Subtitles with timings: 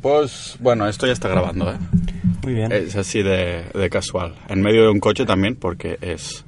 [0.00, 1.76] Pues bueno, esto ya está grabando, ¿eh?
[2.42, 2.70] Muy bien.
[2.72, 4.34] Es así de, de casual.
[4.48, 6.44] En medio de un coche también, porque es...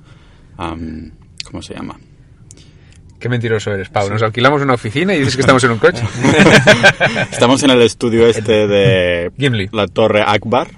[0.57, 1.13] am,
[1.45, 1.99] ¿Cómo se llama?
[3.19, 4.09] Qué mentiroso eres, Pau.
[4.09, 6.03] Nos alquilamos una oficina y dices que estamos en un coche.
[7.33, 9.69] Estamos en el estudio este de Gimli.
[9.73, 10.69] la Torre Akbar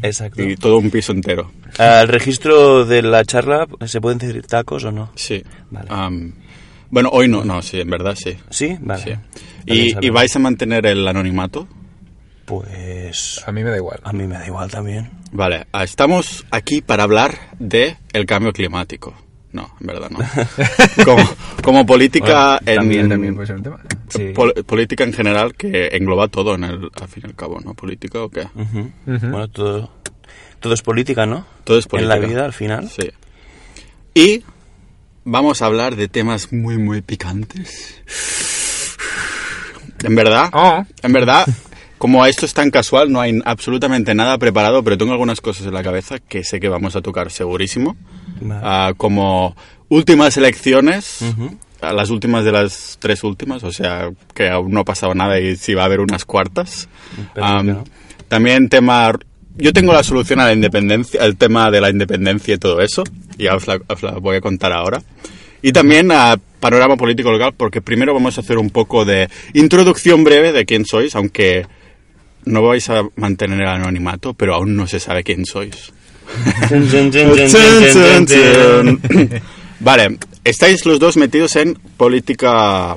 [0.00, 0.42] Exacto.
[0.42, 1.50] y todo un piso entero.
[1.76, 5.10] Al registro de la charla, ¿se pueden decir tacos o no?
[5.16, 5.42] Sí.
[5.70, 5.88] Vale.
[5.90, 6.32] Am,
[6.88, 8.38] bueno, hoy no, no, sí, en verdad sí.
[8.48, 8.76] ¿Sí?
[8.80, 9.02] Vale.
[9.02, 9.10] Sí.
[9.66, 10.04] También ¿Y, saber.
[10.04, 11.68] ¿Y vais a mantener el anonimato?
[12.44, 13.42] Pues...
[13.46, 14.00] A mí me da igual.
[14.02, 15.10] A mí me da igual también.
[15.32, 19.14] Vale, ah, estamos aquí para hablar de el cambio climático.
[19.52, 20.18] No, en verdad no.
[21.04, 21.28] Como,
[21.62, 23.80] como política en También, también puede ser un tema.
[24.08, 24.32] Sí.
[24.34, 27.74] pol- política en general que engloba todo en el al fin y al cabo, ¿no?
[27.74, 28.46] Política o qué?
[29.04, 29.90] Bueno, todo,
[30.58, 31.44] todo es política, ¿no?
[31.64, 32.14] Todo es política.
[32.16, 32.88] En la vida, al final.
[32.88, 33.10] Sí.
[34.14, 34.42] Y
[35.24, 38.00] vamos a hablar de temas muy muy picantes.
[40.02, 41.46] En verdad, Oh, en verdad,
[42.02, 45.72] como esto es tan casual, no hay absolutamente nada preparado, pero tengo algunas cosas en
[45.72, 47.96] la cabeza que sé que vamos a tocar segurísimo.
[48.40, 48.60] Vale.
[48.64, 49.54] Ah, como
[49.88, 51.20] últimas elecciones,
[51.80, 55.54] las últimas de las tres últimas, o sea que aún no ha pasado nada y
[55.54, 56.88] si va a haber unas cuartas.
[57.36, 57.84] No.
[58.26, 59.12] También tema,
[59.54, 63.04] yo tengo la solución a la independencia, el tema de la independencia y todo eso,
[63.38, 65.00] y os la, os la voy a contar ahora.
[65.62, 70.24] Y también a panorama político local, porque primero vamos a hacer un poco de introducción
[70.24, 71.64] breve de quién sois, aunque
[72.44, 75.92] no vais a mantener el anonimato, pero aún no se sabe quién sois.
[79.80, 82.96] Vale, estáis los dos metidos en política,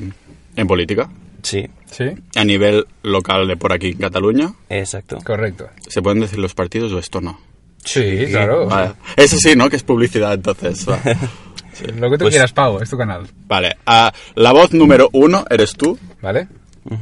[0.56, 1.10] en política,
[1.42, 4.54] Sí, sí, a nivel local de por aquí en Cataluña.
[4.70, 5.18] exacto.
[5.24, 5.68] correcto.
[5.88, 7.40] ¿Se pueden decir los partidos o esto no?
[7.84, 8.66] Sí, claro.
[8.66, 8.94] Vale.
[9.16, 9.70] Eso sí, ¿no?
[9.70, 10.88] Que es publicidad, entonces.
[10.90, 11.00] va.
[12.00, 13.28] Lo que tú Pues- quieras, Pau, es tu canal.
[13.48, 13.78] Vale.
[13.86, 16.48] ah, la voz número uno eres tú, ¿Vale?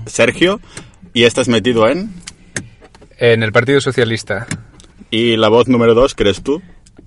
[0.08, 0.60] Sergio,
[1.14, 2.12] y estás metido en.
[3.26, 4.48] En el Partido Socialista.
[5.10, 6.62] Y la voz número dos, eres tú,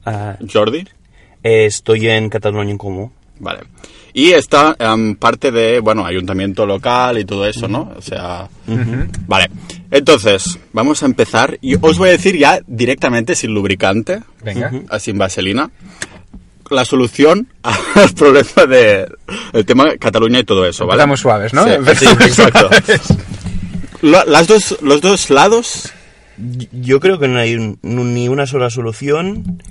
[0.06, 0.86] Ah, Jordi.
[1.42, 3.12] estoy en Cataluña en Comú.
[3.38, 3.64] Vale.
[4.14, 7.92] Y está em, parte de, bueno, ayuntamiento local y todo eso, ¿no?
[7.94, 8.48] O sea...
[9.26, 9.50] Vale.
[9.90, 11.58] Entonces, vamos a empezar.
[11.60, 14.72] Y os voy a decir ya directamente, sin lubricante, Venga.
[14.98, 15.70] sin vaselina,
[16.70, 19.06] la solución al problema de
[19.52, 21.02] el tema de Cataluña y todo eso, ¿vale?
[21.02, 21.64] Empezamos suaves, ¿no?
[21.64, 22.70] Sí, sí, exacto.
[22.70, 23.02] suaves.
[24.00, 25.92] Las dos, los dos lados,
[26.72, 29.62] Yo creo que no hay un- ni una sola solución,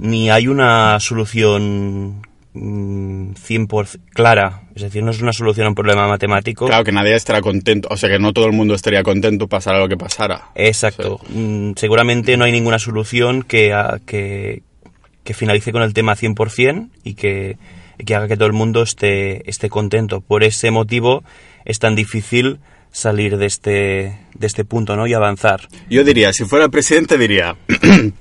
[0.00, 2.22] ni hay una solución
[2.56, 4.62] mm, 100% clara.
[4.76, 6.66] Es decir, no es una solución a un problema matemático.
[6.66, 9.78] claro que nadie estará contento, o sea que no todo el mundo estaría contento pasara
[9.80, 10.50] lo que pasara.
[10.54, 11.20] Exacto.
[11.30, 14.62] Mm, seguramente no hay ninguna solución que, ah, que,
[15.24, 17.56] que finalice con el tema 100% y que,
[18.04, 20.20] que haga que todo el mundo esté, esté contento.
[20.20, 21.24] Por ese motivo
[21.64, 22.58] es tan difícil
[22.94, 25.06] salir de este, de este punto ¿no?
[25.06, 25.68] y avanzar.
[25.90, 27.56] Yo diría, si fuera el presidente, diría...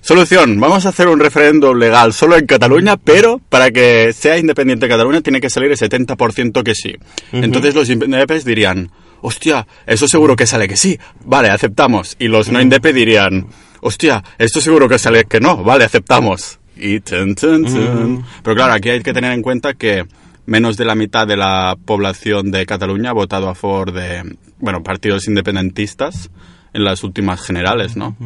[0.00, 4.88] Solución, vamos a hacer un referéndum legal solo en Cataluña, pero para que sea independiente
[4.88, 6.96] Cataluña tiene que salir el 70% que sí.
[7.30, 8.90] Entonces los independientes dirían,
[9.20, 12.16] hostia, eso seguro que sale que sí, vale, aceptamos.
[12.18, 13.46] Y los no independientes dirían,
[13.80, 16.58] hostia, esto seguro que sale que no, vale, aceptamos.
[16.74, 18.24] Y tun, tun, tun.
[18.42, 20.04] Pero claro, aquí hay que tener en cuenta que
[20.46, 24.82] menos de la mitad de la población de Cataluña ha votado a favor de, bueno,
[24.82, 26.30] partidos independentistas
[26.72, 28.16] en las últimas generales, ¿no?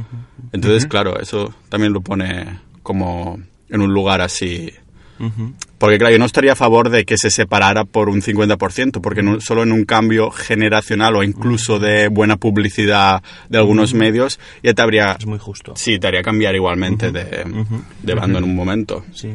[0.52, 3.38] Entonces, claro, eso también lo pone como
[3.68, 4.70] en un lugar así.
[5.78, 9.22] Porque, claro, yo no estaría a favor de que se separara por un 50%, porque
[9.22, 14.74] no- solo en un cambio generacional o incluso de buena publicidad de algunos medios ya
[14.74, 15.16] te habría...
[15.18, 15.72] Es muy justo.
[15.74, 17.44] Sí, te haría cambiar igualmente de,
[18.02, 19.04] de bando en un momento.
[19.14, 19.32] Sí,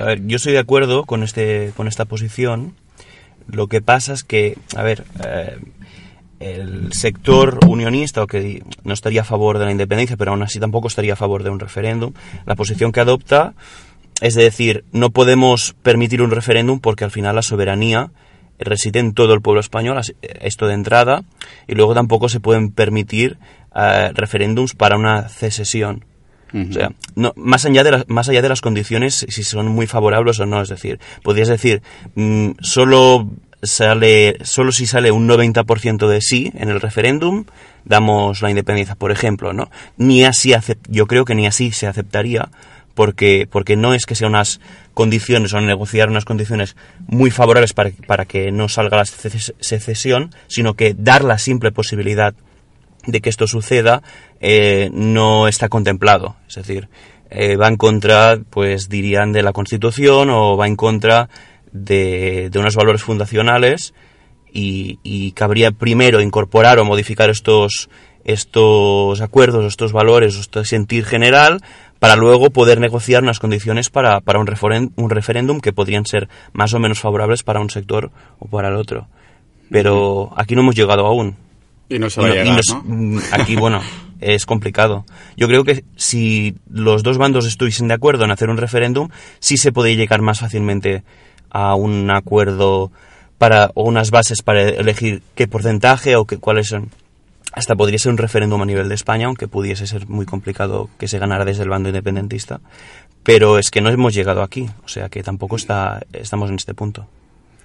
[0.00, 2.74] a, ver, yo estoy de acuerdo con este con esta posición.
[3.46, 5.58] Lo que pasa es que, a ver, eh,
[6.40, 10.58] el sector unionista, o que no estaría a favor de la independencia, pero aún así
[10.58, 12.12] tampoco estaría a favor de un referéndum,
[12.46, 13.54] la posición que adopta
[14.20, 18.10] es de decir, no podemos permitir un referéndum porque al final la soberanía
[18.58, 21.24] reside en todo el pueblo español, esto de entrada,
[21.66, 23.38] y luego tampoco se pueden permitir
[23.74, 26.04] eh, referéndums para una secesión.
[26.52, 29.86] O sea, no, más, allá de las, más allá de las condiciones, si son muy
[29.86, 31.82] favorables o no, es decir, podrías decir,
[32.14, 33.30] mm, solo,
[33.62, 37.44] sale, solo si sale un 90% de sí en el referéndum,
[37.84, 39.70] damos la independencia, por ejemplo, ¿no?
[39.96, 40.52] Ni así
[40.88, 42.48] yo creo que ni así se aceptaría,
[42.94, 44.60] porque, porque no es que sean unas
[44.94, 46.76] condiciones o negociar unas condiciones
[47.06, 51.70] muy favorables para, para que no salga la seces- secesión, sino que dar la simple
[51.72, 52.34] posibilidad
[53.06, 54.02] de que esto suceda
[54.40, 56.36] eh, no está contemplado.
[56.48, 56.88] Es decir,
[57.30, 61.28] eh, va en contra, pues dirían, de la Constitución o va en contra
[61.72, 63.94] de, de unos valores fundacionales
[64.52, 67.88] y, y cabría primero incorporar o modificar estos,
[68.24, 71.60] estos acuerdos, estos valores, este sentir general,
[72.00, 76.28] para luego poder negociar unas condiciones para, para un, referen- un referéndum que podrían ser
[76.52, 79.06] más o menos favorables para un sector o para el otro.
[79.70, 81.36] Pero aquí no hemos llegado aún.
[81.90, 82.20] Y no se
[83.32, 83.80] Aquí, bueno,
[84.20, 85.04] es complicado.
[85.36, 89.08] Yo creo que si los dos bandos estuviesen de acuerdo en hacer un referéndum,
[89.40, 91.02] sí se podría llegar más fácilmente
[91.50, 92.92] a un acuerdo
[93.38, 96.90] para, o unas bases para elegir qué porcentaje o qué, cuáles son.
[97.52, 101.08] Hasta podría ser un referéndum a nivel de España, aunque pudiese ser muy complicado que
[101.08, 102.60] se ganara desde el bando independentista.
[103.24, 106.74] Pero es que no hemos llegado aquí, o sea que tampoco está, estamos en este
[106.74, 107.06] punto.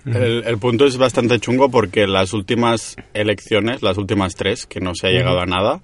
[0.06, 4.94] El, el punto es bastante chungo porque las últimas elecciones, las últimas tres, que no
[4.94, 5.82] se ha llegado a nada,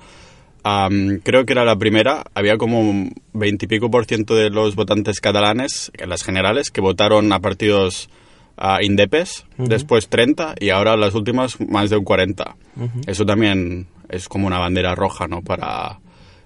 [0.63, 5.91] am, creo que era la primera, había como veintipico por ciento de los votantes catalanes,
[5.97, 8.09] en las generales, que votaron a partidos
[8.57, 12.55] ah, indepes, después 30 y ahora las últimas más de un 40.
[13.07, 15.41] Eso también es como una bandera roja, ¿no?
[15.41, 15.99] Para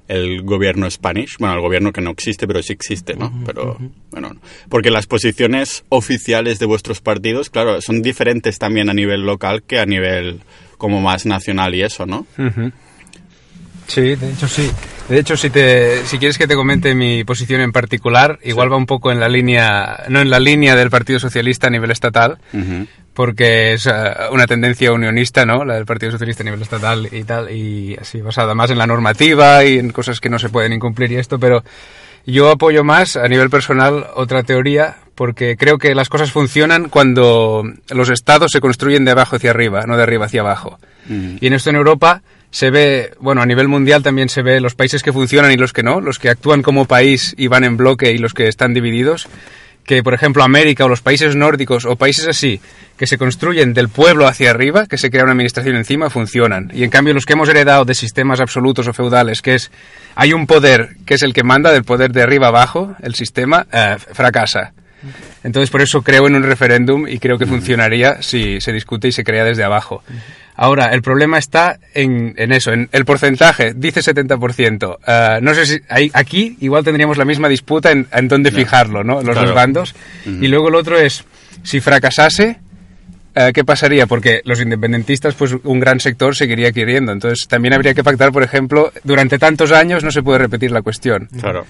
[0.08, 3.34] el gobierno Spanish, bueno, el gobierno que no existe, pero sí existe, ¿no?
[3.46, 3.78] Pero,
[4.12, 4.36] bueno,
[4.70, 9.80] porque las posiciones oficiales de vuestros partidos, claro, son diferentes también a nivel local que
[9.80, 10.42] a nivel
[10.78, 12.28] como más nacional y eso, ¿no?
[12.38, 12.72] Ujú.
[13.88, 14.72] Sí, de hecho sí.
[15.10, 18.78] De hecho, si, te, si quieres que te comente mi posición en particular, igual va
[18.78, 22.40] un poco en la línea, no en la línea del Partido Socialista a nivel estatal,
[23.14, 23.92] porque es eh,
[24.32, 25.64] una tendencia unionista, ¿no?
[25.64, 28.88] La del Partido Socialista a nivel estatal y tal, y así basada más en la
[28.88, 31.64] normativa y en cosas que no se pueden incumplir y esto, pero
[32.26, 37.64] yo apoyo más a nivel personal otra teoría, porque creo que las cosas funcionan cuando
[37.90, 40.80] los estados se construyen de abajo hacia arriba, no de arriba hacia abajo.
[41.08, 44.76] Y en esto en Europa se ve, bueno, a nivel mundial también se ve los
[44.76, 47.78] países que funcionan y los que no, los que actúan como país y van en
[47.78, 49.28] bloque y los que están divididos,
[49.86, 52.62] que por ejemplo América o los países nórdicos o países así,
[52.98, 56.72] que se construyen del pueblo hacia arriba, que se crea una administración encima, funcionan.
[56.74, 59.72] Y en cambio los que hemos heredado de sistemas absolutos o feudales, que es,
[60.16, 63.68] hay un poder que es el que manda del poder de arriba abajo, el sistema,
[63.72, 64.74] eh, fracasa.
[65.44, 69.12] Entonces, por eso creo en un referéndum y creo que funcionaría si se discute y
[69.12, 70.04] se crea desde abajo.
[70.58, 73.74] Ahora, el problema está en, en eso, en el porcentaje.
[73.76, 74.98] Dice 70%.
[75.06, 79.04] Eh, no sé si hay, aquí igual tendríamos la misma disputa en, en dónde fijarlo,
[79.04, 79.16] ¿no?
[79.16, 79.42] Los Claro.
[79.48, 79.96] dos bandos.
[80.26, 81.26] Y luego el otro es,
[81.64, 82.60] si fracasase,
[83.36, 84.08] eh, ¿qué pasaría?
[84.08, 87.12] Porque los independentistas, pues un gran sector seguiría queriendo.
[87.12, 90.82] Entonces, también habría que pactar, por ejemplo, durante tantos años no se puede repetir la
[90.82, 91.28] cuestión.
[91.42, 91.66] Claro.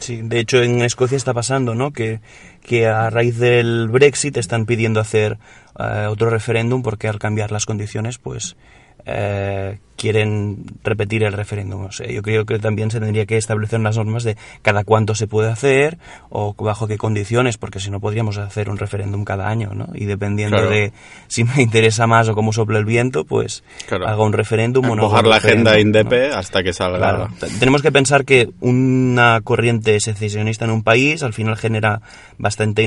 [0.00, 1.92] Sí, de hecho en Escocia está pasando, ¿no?
[1.92, 2.20] Que,
[2.62, 5.38] que a raíz del Brexit están pidiendo hacer
[5.78, 8.56] eh, otro referéndum porque al cambiar las condiciones, pues
[9.06, 11.84] eh, quieren repetir el referéndum.
[11.86, 15.14] O sea, yo creo que también se tendría que establecer unas normas de cada cuánto
[15.14, 15.96] se puede hacer
[16.28, 19.88] o bajo qué condiciones, porque si no podríamos hacer un referéndum cada año, ¿no?
[19.94, 20.70] Y dependiendo Claro.
[20.70, 20.92] de
[21.28, 24.06] si me interesa más o cómo sopla el viento, pues Claro.
[24.06, 25.02] haga un referéndum o no.
[25.04, 26.08] Empujar la agenda referéndum, ¿no?
[26.10, 26.98] indepe hasta que salga.
[26.98, 27.28] Claro.
[27.58, 32.02] Tenemos que pensar que una corriente secesionista en un país al final genera
[32.36, 32.82] bastante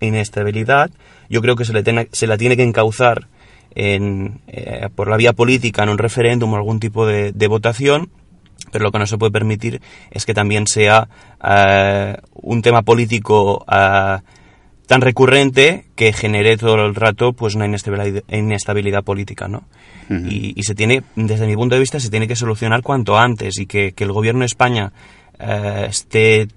[0.00, 0.90] inestabilidad.
[1.28, 3.28] Yo creo que se, le se la tiene que encauzar
[3.74, 8.10] en, eh, por la vía política en un referéndum o algún tipo de, de votación,
[8.70, 9.80] pero lo que no se puede permitir
[10.10, 11.08] es que también sea
[11.42, 14.18] eh, un tema político eh,
[14.86, 19.64] tan recurrente que genere todo el rato pues una inestabilidad, inestabilidad política, ¿no?
[20.10, 23.58] y, y se tiene, desde mi punto de vista, se tiene que solucionar cuanto antes
[23.58, 24.90] y que, que el gobierno de España
[25.38, 26.48] eh, esté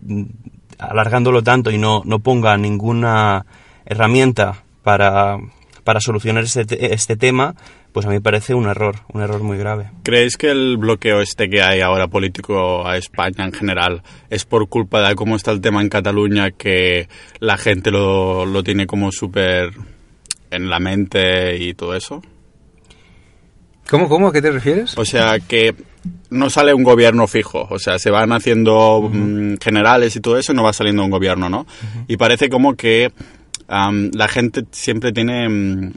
[0.80, 3.46] alargándolo tanto y no, no ponga ninguna
[3.86, 5.38] herramienta para,
[5.84, 7.56] para solucionar este, te- este tema,
[7.92, 9.90] pues a mí me parece un error, un error muy grave.
[10.04, 14.70] ¿Creéis que el bloqueo este que hay ahora político a España en general es por
[14.70, 17.08] culpa de cómo está el tema en Cataluña que
[17.40, 19.72] la gente lo, lo tiene como súper
[20.52, 22.22] en la mente y todo eso?
[23.90, 24.28] ¿Cómo, cómo?
[24.30, 24.98] ¿A qué te refieres?
[24.98, 25.76] O sea, que
[26.30, 27.68] no sale un gobierno fijo.
[27.70, 31.10] O sea, se van haciendo mm, generales y todo eso y no va saliendo un
[31.10, 31.66] gobierno, ¿no?
[32.08, 33.12] Y parece como que
[33.72, 35.94] am, la gente siempre tiene mm,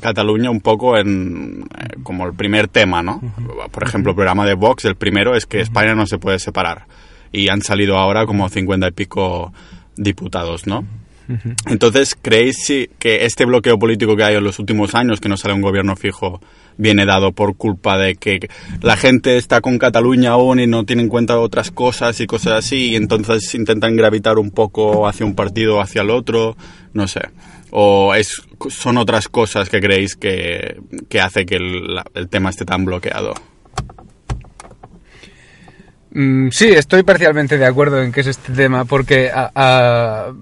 [0.00, 3.20] Cataluña un poco en eh, como el primer tema, ¿no?
[3.70, 6.86] Por ejemplo, el programa de Vox, el primero es que España no se puede separar.
[7.32, 9.52] Y han salido ahora como cincuenta y pico
[9.96, 10.84] diputados, ¿no?
[11.66, 12.56] Entonces, ¿creéis
[12.98, 15.96] que este bloqueo político que hay en los últimos años, que no sale un gobierno
[15.96, 16.40] fijo,
[16.78, 18.48] viene dado por culpa de que
[18.82, 22.52] la gente está con Cataluña aún y no tiene en cuenta otras cosas y cosas
[22.54, 26.56] así, y entonces intentan gravitar un poco hacia un partido o hacia el otro?
[26.92, 27.22] No sé.
[27.70, 32.84] ¿O es, son otras cosas que creéis que, que hace que el, tema esté tan
[32.84, 33.34] bloqueado?
[36.12, 40.32] Mm, sí, estoy parcialmente de acuerdo en que es este tema, porque a- a-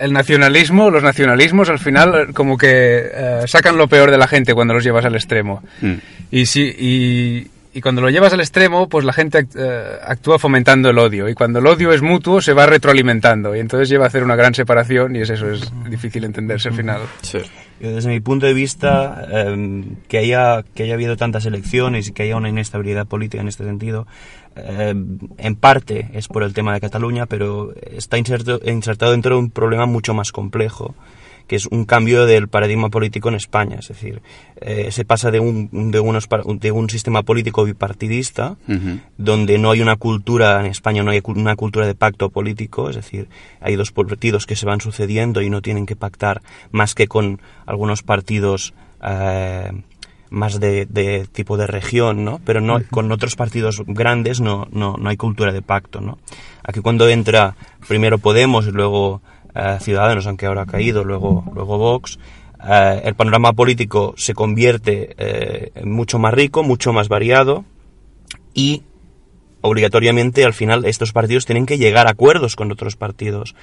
[0.00, 4.54] el nacionalismo, los nacionalismos al final como que eh, sacan lo peor de la gente
[4.54, 5.62] cuando los llevas al extremo.
[5.82, 5.94] Mm.
[6.30, 10.90] Y, si, y, y cuando lo llevas al extremo, pues la gente eh, actúa fomentando
[10.90, 11.28] el odio.
[11.28, 13.54] Y cuando el odio es mutuo, se va retroalimentando.
[13.54, 16.74] Y entonces lleva a hacer una gran separación y es eso, es difícil entenderse al
[16.74, 17.02] final.
[17.22, 17.38] Sí.
[17.80, 22.12] Yo, desde mi punto de vista, em, que, haya, que haya habido tantas elecciones y
[22.12, 24.06] que haya una inestabilidad política en este sentido,
[24.56, 29.40] em, en parte es por el tema de Cataluña, pero está inserto- insertado dentro de
[29.40, 30.94] un problema mucho más complejo,
[31.46, 33.76] que es un cambio del paradigma político en España.
[33.80, 34.22] Es decir,
[34.60, 36.28] eh, se pasa de un, de, unos,
[36.60, 38.56] de un sistema político bipartidista,
[39.18, 42.96] donde no hay una cultura, en España no hay una cultura de pacto político, es
[42.96, 43.28] decir,
[43.60, 46.40] hay dos partidos que se van sucediendo y no tienen que pactar
[46.70, 49.72] más que con algunos partidos eh,
[50.30, 52.40] más de, de tipo de región, ¿no?
[52.44, 56.18] Pero no, con otros partidos grandes no, no, no hay cultura de pacto, ¿no?
[56.62, 57.56] Aquí cuando entra
[57.88, 59.20] primero Podemos y luego
[59.54, 62.18] eh, Ciudadanos, aunque ahora ha caído, luego, luego Vox,
[62.68, 67.64] eh, el panorama político se convierte eh, mucho más rico, mucho más variado
[68.54, 68.84] y
[69.62, 73.54] obligatoriamente al final estos partidos tienen que llegar a acuerdos con otros partidos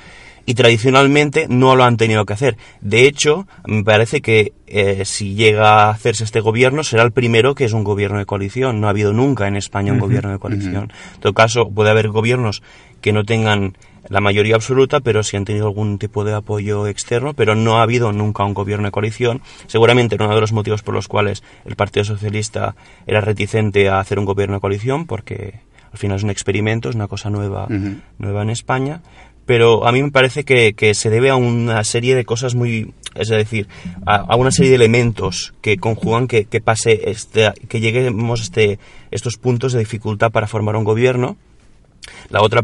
[0.48, 2.58] y tradicionalmente no lo han tenido que hacer.
[2.80, 7.54] De hecho, me parece que eh, si llega a hacerse este gobierno será el primero
[7.54, 8.80] que es un gobierno de coalición.
[8.80, 10.94] No ha habido nunca en España un gobierno de coalición.
[11.16, 12.64] En todo caso, puede haber gobiernos
[13.02, 13.76] que no tengan
[14.08, 17.82] la mayoría absoluta, pero sí han tenido algún tipo de apoyo externo, pero no ha
[17.82, 19.42] habido nunca un gobierno de coalición.
[19.68, 24.00] Seguramente era uno de los motivos por los cuales el Partido Socialista era reticente a
[24.00, 27.68] hacer un gobierno de coalición, porque al final es un experimento, es una cosa nueva,
[28.18, 29.02] nueva en España.
[29.48, 33.30] Pero a mí me parece que, se debe a una serie de cosas muy, es
[33.30, 33.68] decir,
[34.06, 38.78] a, a una serie de elementos que conjugan que, que pase este, que lleguemos este,
[39.10, 41.38] estos puntos de dificultad para formar un gobierno.
[42.30, 42.62] La otra,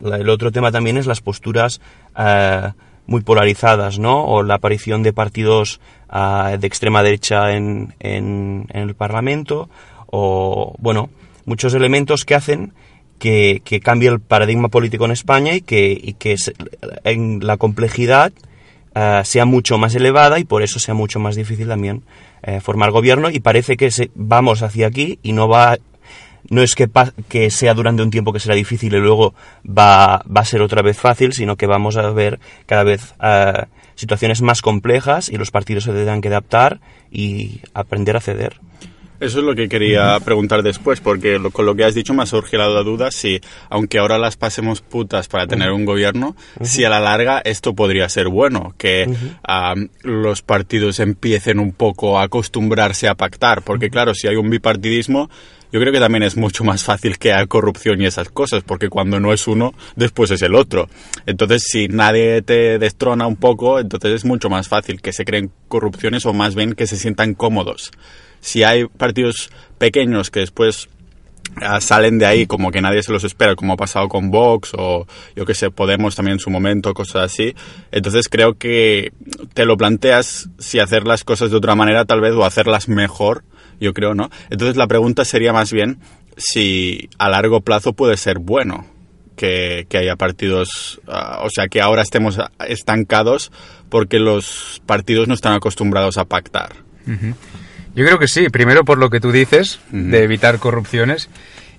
[0.00, 1.80] la- el otro tema también es las posturas
[2.18, 2.72] eh,
[3.06, 4.24] muy polarizadas, ¿no?
[4.24, 9.70] O la aparición de partidos ah, de extrema derecha en, en el Parlamento,
[10.06, 11.08] o, bueno,
[11.46, 12.72] muchos elementos que hacen
[13.20, 16.54] que, que cambie el paradigma político en España y que, que se-
[17.04, 18.32] en la complejidad
[18.96, 22.02] eh, sea mucho más elevada y por eso sea mucho más difícil también
[22.42, 25.76] eh, formar gobierno y parece que se- vamos hacia aquí y no va
[26.48, 26.88] no es que,
[27.28, 29.34] que sea durante un tiempo que será difícil y luego
[29.64, 33.66] va, va a ser otra vez fácil, sino que vamos a ver cada vez eh,
[33.94, 36.80] situaciones más complejas y los partidos se tendrán que adaptar
[37.12, 38.58] y aprender a ceder.
[39.20, 42.22] Eso es lo que quería preguntar después, porque lo- con lo que has dicho me
[42.22, 46.84] ha surgido la duda si, aunque ahora las pasemos putas para tener un gobierno, si
[46.84, 49.08] a la larga esto podría ser bueno, que
[49.46, 54.48] ah, los partidos empiecen un poco a acostumbrarse a pactar, porque claro, si hay un
[54.48, 55.28] bipartidismo,
[55.72, 58.88] yo creo que también es mucho más fácil que haya corrupción y esas cosas, porque
[58.88, 60.88] cuando no es uno, después es el otro.
[61.26, 65.52] Entonces, si nadie te destrona un poco, entonces es mucho más fácil que se creen
[65.68, 67.92] corrupciones o más bien que se sientan cómodos.
[68.40, 70.88] Si hay partidos pequeños que después
[71.56, 74.72] ah, salen de ahí como que nadie se los espera, como ha pasado con Vox
[74.76, 75.06] o
[75.36, 77.54] yo que sé, Podemos también en su momento, cosas así.
[77.90, 79.12] Entonces creo que
[79.54, 83.44] te lo planteas si hacer las cosas de otra manera tal vez o hacerlas mejor,
[83.80, 84.30] yo creo, ¿no?
[84.50, 85.98] Entonces la pregunta sería más bien
[86.36, 88.86] si a largo plazo puede ser bueno
[89.36, 93.50] que, haya partidos, ah, o sea, que ahora estemos estancados
[93.88, 96.72] porque los partidos no están acostumbrados a pactar.
[97.94, 101.28] Yo creo que sí, primero por lo que tú dices, de evitar corrupciones,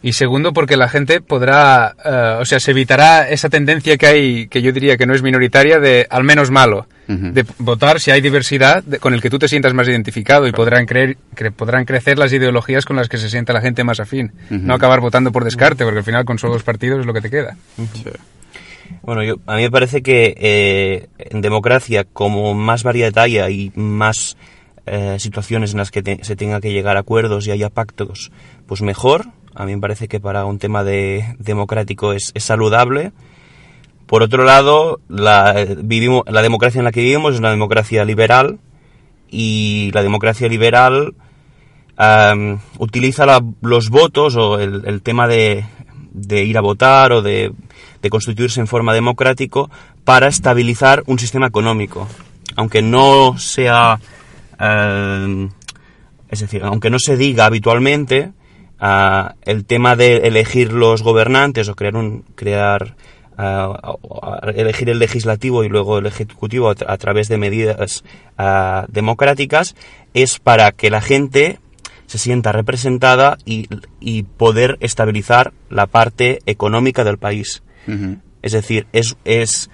[0.03, 4.47] y segundo porque la gente podrá, eh, o sea, se evitará esa tendencia que hay,
[4.47, 8.21] que yo diría que no es minoritaria, de al menos malo, de votar si hay
[8.21, 11.83] diversidad de- con el que tú te sientas más identificado y podrán, creer, cre- podrán
[11.85, 14.31] crecer las ideologías con las que se sienta la gente más afín.
[14.49, 17.21] No acabar votando por descarte, porque al final con solo dos partidos es lo que
[17.21, 17.55] te queda.
[17.93, 18.05] Sí.
[19.03, 24.35] Bueno, yo, a mí me parece que eh, en democracia, como más variedad y más
[24.85, 28.31] eh, situaciones en las que se tenga que llegar a acuerdos y haya pactos,
[28.65, 29.27] pues mejor.
[29.53, 33.11] A mí me parece que para un tema de democrático es, es saludable.
[34.05, 38.59] Por otro lado, la, vivimos, la democracia en la que vivimos es una democracia liberal
[39.29, 41.13] y la democracia liberal
[41.97, 45.65] am, utiliza la- los votos o el, el tema de,
[46.11, 47.51] de ir a votar o de,
[48.01, 49.69] de constituirse en forma democrático
[50.03, 52.07] para estabilizar un sistema económico.
[52.55, 53.99] Aunque no sea,
[54.61, 55.49] am,
[56.29, 58.31] es decir, aunque no se diga habitualmente,
[58.79, 62.95] ah, el tema de elegir los gobernantes o crear un crear
[63.37, 63.97] ah,
[64.55, 68.03] elegir el legislativo y luego el ejecutivo a, tra- a través de medidas
[68.37, 69.75] ah, democráticas
[70.13, 71.59] es para que la gente
[72.05, 73.67] se sienta representada y,
[74.01, 77.63] y poder estabilizar la parte económica del país.
[78.41, 79.69] Es decir, es, es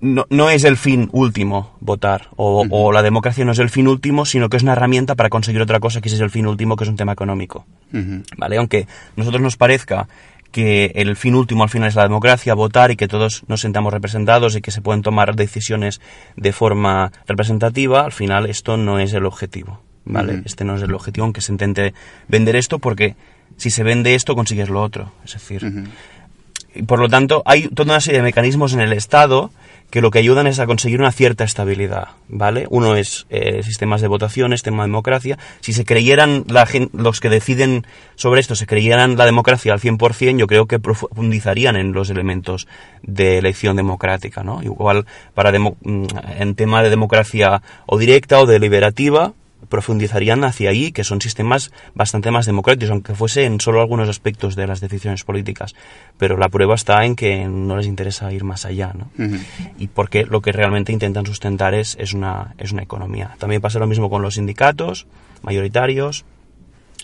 [0.00, 3.88] no, no es el fin último votar, o, o la democracia no es el fin
[3.88, 6.46] último, sino que es una herramienta para conseguir otra cosa que ese es el fin
[6.46, 7.64] último, que es un tema económico.
[8.36, 8.58] ¿Vale?
[8.58, 10.08] Aunque a nosotros nos parezca
[10.52, 13.92] que el fin último al final es la democracia, votar y que todos nos sentamos
[13.92, 16.00] representados y que se pueden tomar decisiones
[16.36, 19.80] de forma representativa, al final esto no es el objetivo.
[20.08, 20.42] ¿Vale?
[20.44, 21.92] Este no es el objetivo, aunque se intente
[22.28, 23.16] vender esto, porque
[23.56, 25.12] si se vende esto consigues lo otro.
[25.24, 25.88] Es decir,
[26.76, 29.50] y por lo tanto, hay toda una serie de mecanismos en el Estado
[29.90, 32.66] que lo que ayudan es a conseguir una cierta estabilidad, ¿vale?
[32.70, 35.38] Uno es eh, sistemas de votaciones, tema de democracia.
[35.60, 39.80] Si se creyeran, la gen- los que deciden sobre esto, se creyeran la democracia al
[39.80, 42.66] 100%, yo creo que profundizarían en los elementos
[43.02, 44.62] de elección democrática, ¿no?
[44.62, 46.04] Igual, para demo- mm,
[46.38, 49.32] en tema de democracia o directa o deliberativa,
[49.68, 54.56] profundizarían hacia ahí, que son sistemas bastante más democráticos, aunque fuese en solo algunos aspectos
[54.56, 55.74] de las decisiones políticas.
[56.18, 59.10] Pero la prueba está en que no les interesa ir más allá, ¿no?
[59.18, 59.38] Ujú.
[59.78, 63.36] Y porque lo que realmente intentan sustentar es, es, una, es una economía.
[63.38, 65.06] También pasa lo mismo con los sindicatos
[65.42, 66.24] mayoritarios,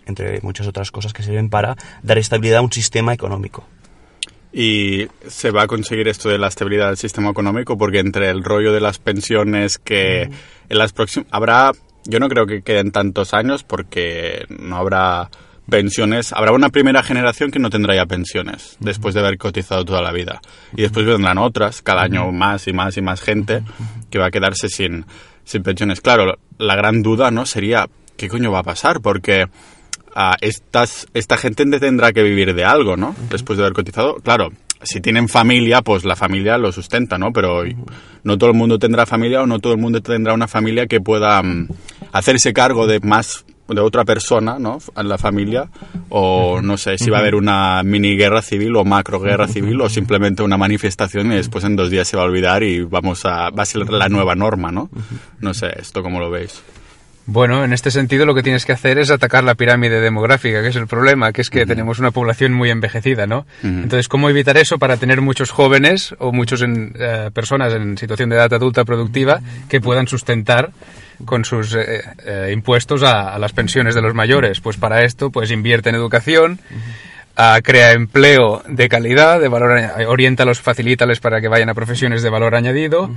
[0.07, 3.65] entre muchas otras cosas que sirven para dar estabilidad a un sistema económico.
[4.53, 8.45] Y se va a conseguir esto de la estabilidad del sistema económico porque entre el
[8.45, 11.73] rollo de las pensiones que en las próximas habrá
[12.05, 15.31] yo no creo que queden tantos años porque no habrá
[15.69, 20.03] pensiones, habrá una primera generación que no tendrá ya pensiones después de haber cotizado toda
[20.03, 20.41] la vida.
[20.77, 23.63] Y después vendrán otras, cada año más y más y más gente
[24.11, 25.07] que va a quedarse sin
[25.45, 26.01] sin pensiones.
[26.01, 29.47] Claro, la gran duda no sería qué coño va a pasar porque
[30.15, 33.15] ah, estas, esta gente tendrá que vivir de algo, ¿no?
[33.31, 34.17] Después de haber cotizado.
[34.17, 34.51] Claro,
[34.83, 37.33] si tienen familia, pues la familia lo sustenta, ¿no?
[37.33, 37.65] Pero
[38.25, 41.01] no todo el mundo tendrá familia o no todo el mundo tendrá una familia que
[41.01, 41.69] pueda mm,
[42.13, 44.79] hacerse cargo de más de otra persona, ¿no?
[44.97, 45.69] En la familia
[46.11, 49.81] o no sé si va a haber una mini guerra civil o macro guerra civil
[49.81, 53.25] o simplemente una manifestación y después en dos días se va a olvidar y vamos
[53.25, 54.91] a va a ser la nueva norma, ¿no?
[55.41, 56.63] No sé, esto cómo lo veis.
[57.25, 60.69] Bueno, en este sentido lo que tienes que hacer es atacar la pirámide demográfica, que
[60.69, 63.47] es el problema, que es que tenemos una población muy envejecida, ¿no?
[63.63, 66.65] Entonces, ¿cómo evitar eso para tener muchos jóvenes o muchas
[67.33, 70.73] personas en situación de edad adulta productiva que puedan sustentar
[71.25, 74.61] con sus eh, eh, impuestos a, a, las pensiones de los mayores?
[74.61, 76.61] Pues para esto, pues invierte en educación,
[77.39, 82.31] uh, crea empleo de calidad, de valor, oriéntalos, facilítales para que vayan a profesiones de
[82.31, 83.11] valor añadido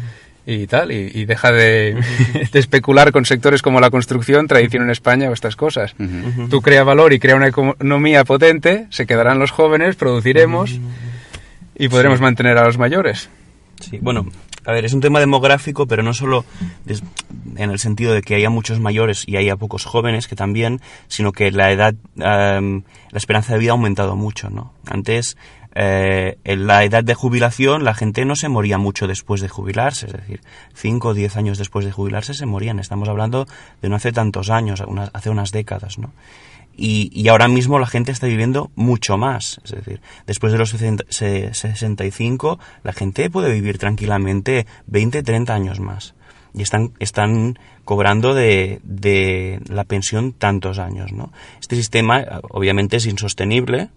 [0.46, 1.96] y tal, y, y deja de,
[2.52, 5.96] de, especular con sectores como la construcción, tradición en España o estas cosas.
[5.98, 6.50] Uh -huh.
[6.50, 10.80] Tú crea valor y crea una economía potente, se quedarán los jóvenes, produciremos
[11.76, 12.24] y podremos sí.
[12.24, 13.30] mantener a los mayores.
[13.80, 14.28] Sí, bueno,
[14.66, 16.46] a ver, es un tema demográfico, pero no solo
[17.56, 21.32] en el sentido de que haya muchos mayores y haya pocos jóvenes, que también, sino
[21.32, 24.74] que la edad, um, la esperanza de vida ha aumentado mucho, ¿no?
[24.88, 25.38] Antes
[25.78, 30.06] eh, en la edad de jubilación la gente no se moría mucho después de jubilarse,
[30.08, 30.42] es decir,
[30.74, 32.80] 5 o 10 años después de jubilarse se morían.
[32.80, 33.46] Estamos hablando
[33.82, 34.82] de no hace tantos años,
[35.14, 36.12] hace unas décadas, ¿no?
[36.78, 40.72] Y, y, ahora mismo la gente está viviendo mucho más, es decir, después de los
[40.72, 46.16] 60, 65 la gente puede vivir tranquilamente 20, 30 años más.
[46.54, 51.32] Y están, están cobrando de, de la pensión tantos años, ¿no?
[51.62, 53.90] Este sistema obviamente es insostenible,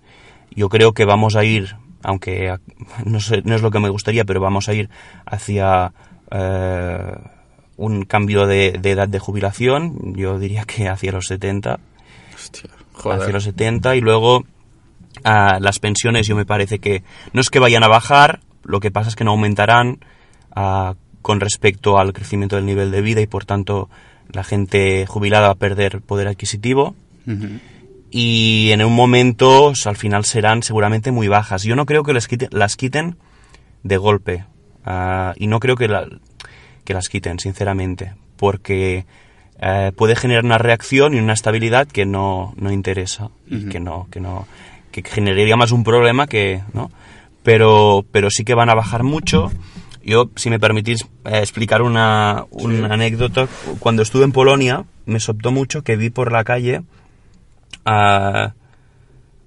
[0.50, 2.54] yo creo que vamos a ir, aunque
[3.04, 4.88] no, sé, no es lo que me gustaría, pero vamos a ir
[5.26, 5.92] hacia
[6.30, 7.14] eh,
[7.76, 11.78] un cambio de, de, edad de jubilación, yo diría que hacia los 70.
[12.48, 12.70] Hostia,
[13.12, 17.58] hacia los 70 y luego uh, las pensiones yo me parece que no es que
[17.58, 20.00] vayan a bajar, lo que pasa es que no aumentarán
[20.56, 23.88] uh, con respecto al crecimiento del nivel de vida y por tanto
[24.32, 26.94] la gente jubilada va a perder poder adquisitivo.
[27.26, 27.60] Uh -huh
[28.10, 31.62] y en un momento o sea, al final serán seguramente muy bajas.
[31.62, 33.16] Yo no creo que las quiten, las quiten
[33.82, 34.44] de golpe
[34.86, 36.06] uh, y no creo que, la,
[36.84, 39.06] que, las quiten, sinceramente, porque
[39.62, 43.66] uh, puede generar una reacción y una estabilidad que no, no interesa uh -huh.
[43.66, 44.46] y que no, que no
[44.90, 46.90] que generaría más un problema que no
[47.42, 49.50] pero pero sí que van a bajar mucho
[50.02, 52.92] yo si me permitís eh, explicar una, una sí.
[52.92, 56.82] anécdota cuando estuve en Polonia me soltó mucho que vi por la calle
[57.84, 58.54] a,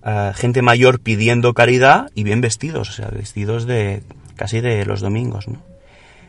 [0.03, 4.01] a, gente mayor pidiendo caridad y bien vestidos, o sea, vestidos de
[4.35, 5.70] casi de los domingos, ¿no?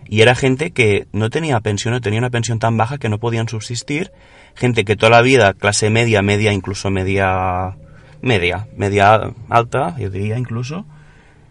[0.09, 3.19] Y era gente que no tenía pensión, no tenía una pensión tan baja que no
[3.19, 4.13] podían subsistir,
[4.55, 7.77] gente que toda la vida, clase media, media, incluso media,
[8.21, 10.85] media, media alta, yo diría incluso,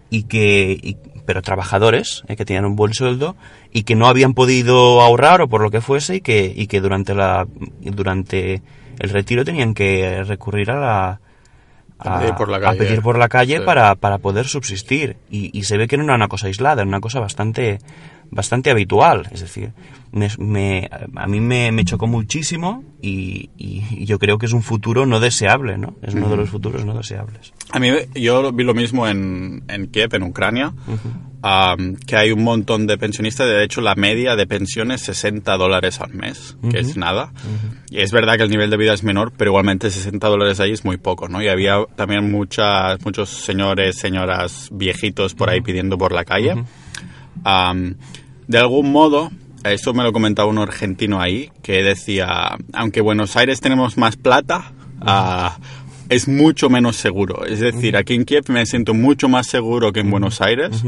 [0.10, 3.36] y que, y, pero trabajadores, eh, que tenían un buen sueldo
[3.72, 6.82] y que no habían podido ahorrar o por lo que fuese y que, y que
[6.82, 7.48] durante la,
[7.80, 8.62] durante
[9.00, 11.20] el retiro tenían que recurrir a la
[11.98, 13.64] a, a, pedir por la calle, a pedir por la calle sí.
[13.66, 16.90] para, para, poder subsistir y, y, se ve que no era una cosa aislada, era
[16.90, 17.80] una cosa bastante
[18.32, 19.28] bastante habitual.
[19.32, 19.72] Es decir,
[20.12, 24.64] me, me- a mí me, me chocó muchísimo y, y- yo creo que es un
[24.64, 25.96] futuro no deseable, ¿no?
[26.02, 27.54] Es uno de los futuros no deseables.
[27.72, 30.74] A mí, yo vi lo mismo en, en Kiev, en Ucrania,
[31.42, 33.48] am, que hay un montón de pensionistas.
[33.48, 37.32] De hecho, la media de pensión es 60 dólares al mes, que es nada.
[37.90, 40.72] Y es verdad que el nivel de vida es menor, pero igualmente 60 dólares ahí
[40.72, 41.42] es muy poco, ¿no?
[41.42, 46.64] Y había también muchas, muchos señores, señoras viejitos por ahí pidiendo por la calle.
[47.44, 47.96] Am,
[48.52, 49.32] de algún modo,
[49.64, 54.74] esto me lo comentaba un argentino ahí, que decía, aunque Buenos Aires tenemos más plata,
[55.02, 55.58] ah,
[56.10, 57.46] es mucho menos seguro.
[57.46, 60.84] Es decir, aquí en Kiev me siento mucho más seguro que en Buenos Aires.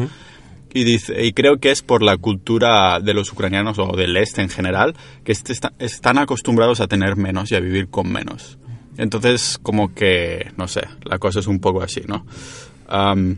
[0.76, 4.42] Y, dice, y creo que es por la cultura de los ucranianos o del este
[4.42, 8.58] en general, que est- está- están acostumbrados a tener menos y a vivir con menos.
[8.98, 12.26] Entonces, como que, no sé, la cosa es un poco así, ¿no?
[12.88, 13.38] Am,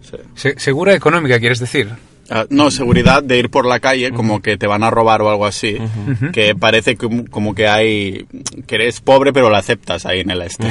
[0.00, 0.16] sí.
[0.34, 1.90] Se- segura económica, quieres decir.
[2.32, 5.30] Ah, no, seguridad de ir por la calle como que te van a robar o
[5.30, 5.76] algo así,
[6.32, 8.24] que parece como, como que hay,
[8.68, 10.68] que eres pobre pero lo aceptas ahí en el este.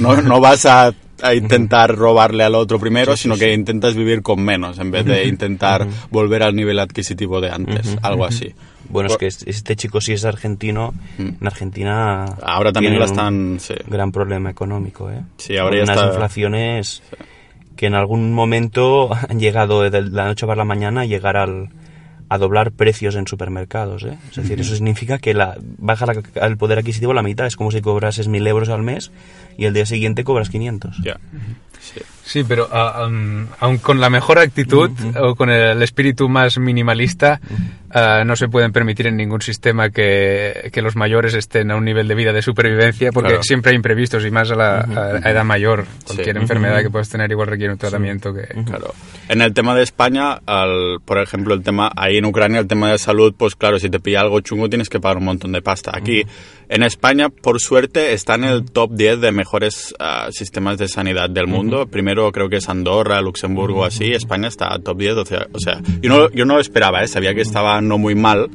[0.00, 0.92] No, no vas a,
[1.22, 5.26] a intentar robarle al otro primero, sino que intentas vivir con menos en vez de
[5.28, 8.52] intentar volver al nivel adquisitivo de antes, algo así.
[8.88, 13.06] Bueno, es que es- este chico si es argentino, en Argentina Ahora también tienen la
[13.06, 13.74] un están, sí.
[13.88, 15.22] gran problema económico, ¿eh?
[15.38, 17.02] Sí, ahora Con ya unas está- inflaciones
[17.76, 21.68] que en algún momento han llegado de la noche para la mañana a llegar al
[22.28, 24.18] a doblar precios en supermercados, ¿eh?
[24.30, 27.46] Es decir, eso significa que la, baja la- el poder adquisitivo a la mitad.
[27.46, 29.12] Es como si cobrases mil euros al mes
[29.56, 30.96] y el día siguiente cobras 500.
[31.04, 31.20] Ya.
[31.80, 32.00] Sí.
[32.24, 37.40] Sí, pero ah, am, aun con la mejor actitud o con el espíritu más minimalista,
[37.92, 41.84] ah, no se pueden permitir en ningún sistema que, que los mayores estén a un
[41.84, 43.42] nivel de vida de supervivencia, porque Claro.
[43.42, 45.84] siempre hay imprevistos y más a la a- a edad mayor.
[46.06, 46.42] Cualquier Sí.
[46.42, 48.42] enfermedad que puedas tener igual requiere un tratamiento que...
[48.64, 48.94] Claro.
[49.28, 52.90] En el tema de España, al, por ejemplo, el tema ahí en Ucrania, el tema
[52.92, 55.62] de salud, pues claro, si te pilla algo chungo tienes que pagar un montón de
[55.62, 55.92] pasta.
[55.94, 56.22] Aquí
[56.68, 61.28] en España, por suerte, está en el top 10 de mejores ah, sistemas de sanidad
[61.30, 61.86] del mundo.
[61.86, 64.12] Primero creo que es Andorra, Luxemburgo, así.
[64.12, 65.12] España está top 10.
[65.16, 67.08] O sea, o sea yo, no, yo no lo esperaba, ¿eh?
[67.08, 68.48] sabía que estaba no muy mal,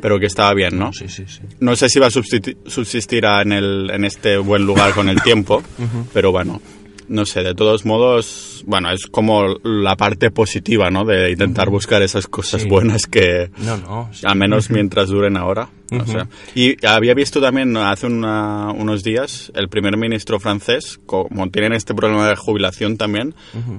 [0.00, 0.92] pero que estaba bien, ¿no?
[0.92, 1.40] Sí, sí, sí.
[1.60, 5.20] No sé si va a subsisti- subsistir en, el, en este buen lugar con el
[5.22, 5.62] tiempo,
[6.12, 6.60] pero bueno,
[7.06, 11.04] no sé, de todos modos, bueno, es como la parte positiva, ¿no?
[11.04, 12.68] De intentar buscar esas cosas Sí.
[12.68, 14.08] buenas que, No, no.
[14.12, 14.24] sí.
[14.26, 15.68] al menos mientras duren ahora.
[15.90, 16.18] no sé.
[16.56, 21.94] Y había visto también hace una- unos días el primer ministro francés, como tienen este
[21.94, 23.34] problema de jubilación también,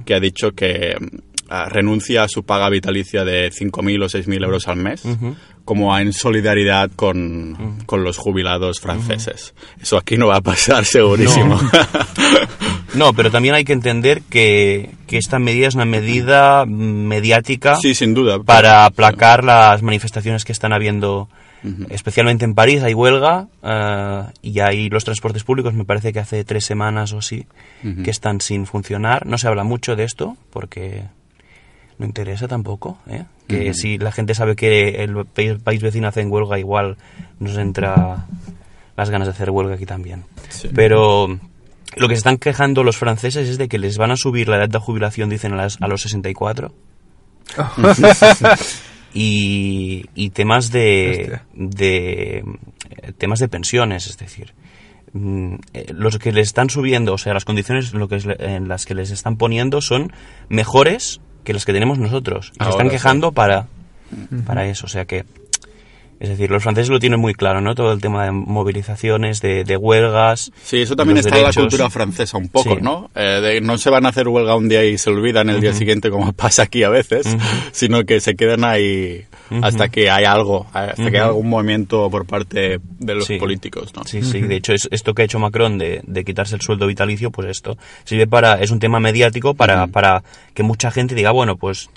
[0.06, 0.94] que ha dicho que
[1.68, 5.02] renuncia a su paga vitalicia de 5.000 o 6.000 euros al mes,
[5.64, 9.54] como en solidaridad con, con los jubilados franceses.
[9.80, 11.60] Eso aquí no va a pasar, segurísimo.
[12.94, 17.94] No, pero también hay que entender que, que esta medida es una medida mediática sí,
[17.94, 18.42] sin duda.
[18.42, 21.28] para aplacar las manifestaciones que están habiendo,
[21.90, 22.82] especialmente en París.
[22.82, 27.18] Hay huelga eh, y hay los transportes públicos, me parece que hace tres semanas o
[27.18, 27.46] así,
[27.82, 29.26] que están sin funcionar.
[29.26, 31.04] No se habla mucho de esto porque
[31.98, 32.98] no interesa tampoco.
[33.08, 33.24] ¿eh?
[33.48, 35.24] Que si la gente sabe que el
[35.62, 36.96] país, vecino hace huelga, igual
[37.38, 38.26] nos entra
[38.96, 40.24] las ganas de hacer huelga aquí también.
[40.48, 40.68] Sí.
[40.74, 41.28] Pero
[41.96, 44.56] lo que se están quejando los franceses es de que les van a subir la
[44.56, 46.72] edad de jubilación, dicen, a, las- a los 64.
[49.14, 52.44] y, y temas de, de
[53.18, 54.52] temas de pensiones, es decir,
[55.12, 58.26] mm, eh, los que les están subiendo, o sea, las condiciones en, lo que es-
[58.38, 60.12] en las que les están poniendo son
[60.48, 62.52] mejores que las que tenemos nosotros.
[62.60, 62.90] Y se están sí.
[62.90, 63.68] quejando para,
[64.44, 65.24] para eso, o sea que
[66.18, 67.74] es decir, los franceses lo tienen muy claro, ¿no?
[67.74, 70.50] Todo el tema de movilizaciones, de, de huelgas.
[70.62, 72.80] Sí, eso también está en la cultura francesa un poco, Sí.
[72.82, 73.10] ¿no?
[73.14, 75.72] Eh, de- no se van a hacer huelga un día y se olvidan el día
[75.72, 77.36] siguiente como pasa aquí a veces,
[77.72, 79.24] sino que se quedan ahí
[79.62, 83.36] hasta que hay algo, hasta que hay algún movimiento por parte de los Sí.
[83.38, 84.04] políticos, ¿no?
[84.04, 86.86] Sí, sí, de hecho es esto que ha hecho Macron de, de quitarse el sueldo
[86.86, 90.22] vitalicio, pues esto sirve para, es un tema mediático para, para
[90.54, 91.90] que mucha gente diga, bueno, pues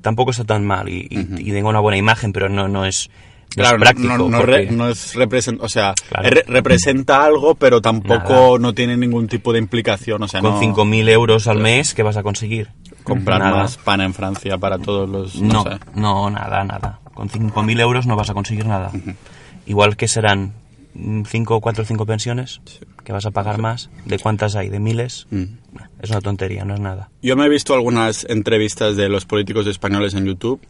[0.00, 3.10] tampoco está tan mal y, y- y tenga una buena imagen, pero no, no es,
[3.54, 4.08] Claro, es práctico.
[4.18, 6.28] no, no porque- re- no es represent- o sea, Claro.
[6.30, 8.58] re- representa algo, pero tampoco Nada.
[8.58, 12.02] no tiene ningún tipo de implicación, o sea, con no 5.000 euros al mes, ¿qué
[12.02, 12.68] vas a conseguir?
[13.04, 13.56] comprar Nada.
[13.62, 15.70] más pan en Francia para todos los, no, No, sé.
[15.96, 17.00] no, nada, nada.
[17.14, 18.92] Con 5.000 euros no vas a conseguir nada.
[19.66, 20.52] Igual que serán
[21.26, 22.60] 5, 4 o 5 pensiones,
[23.04, 23.90] que vas a pagar más.
[24.04, 24.68] ¿De cuántas hay?
[24.68, 25.26] ¿De miles?
[25.30, 25.42] Mm.
[26.00, 27.10] Es una tontería, no es nada.
[27.22, 30.60] Yo me he visto algunas entrevistas de los políticos españoles en YouTube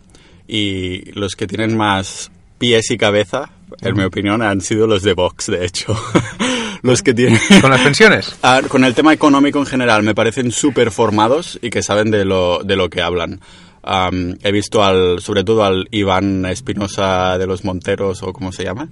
[0.48, 2.30] y los que tienen más
[2.62, 6.00] pies y cabeza, en mi opinión, han sido los de Vox, de hecho.
[6.82, 7.40] los que tienen...
[7.60, 8.36] ¿Con las pensiones?
[8.44, 12.24] Ah, con el tema económico en general, me parecen súper formados y que saben de
[12.24, 13.40] lo, de lo que hablan.
[13.82, 18.64] Am, he visto al, sobre todo al Iván Espinosa de los Monteros, o cómo se
[18.64, 18.88] llama,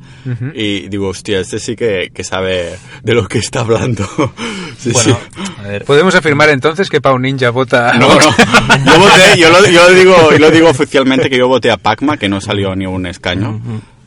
[0.55, 4.05] y digo, hostia, este sí que, que sabe de lo que está hablando.
[4.81, 5.42] Sí, Bueno, sí.
[5.59, 7.92] a ver, ¿Podemos afirmar entonces que Pau Ninja vota...
[7.98, 8.14] No, no.
[8.14, 11.76] Yo voté, yo lo, yo lo digo, yo lo digo oficialmente que yo voté a
[11.76, 13.61] Pacma, que no salió ni un escaño.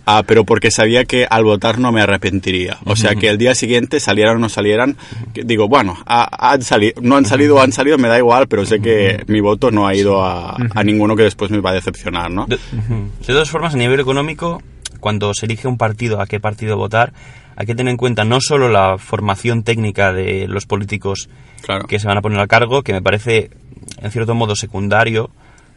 [0.06, 2.78] Ah, pero porque sabía que al votar no me arrepentiría.
[2.86, 4.98] O sea, que el día siguiente salieran o no salieran,
[5.34, 8.66] digo, bueno, ha- han salido, no han salido o han salido, me da igual, pero
[8.66, 11.74] sé que mi voto no ha ido a, a ninguno que después me va a
[11.74, 12.46] decepcionar, ¿no?
[12.48, 14.62] De, de todas formas, a nivel económico,
[15.00, 17.14] cuando se elige un partido, a qué partido votar,
[17.56, 21.30] hay que tener en cuenta no solo la formación técnica de los políticos
[21.62, 21.88] Claro.
[21.88, 23.52] que se van a poner a cargo, que me parece
[24.02, 25.30] en cierto modo secundario,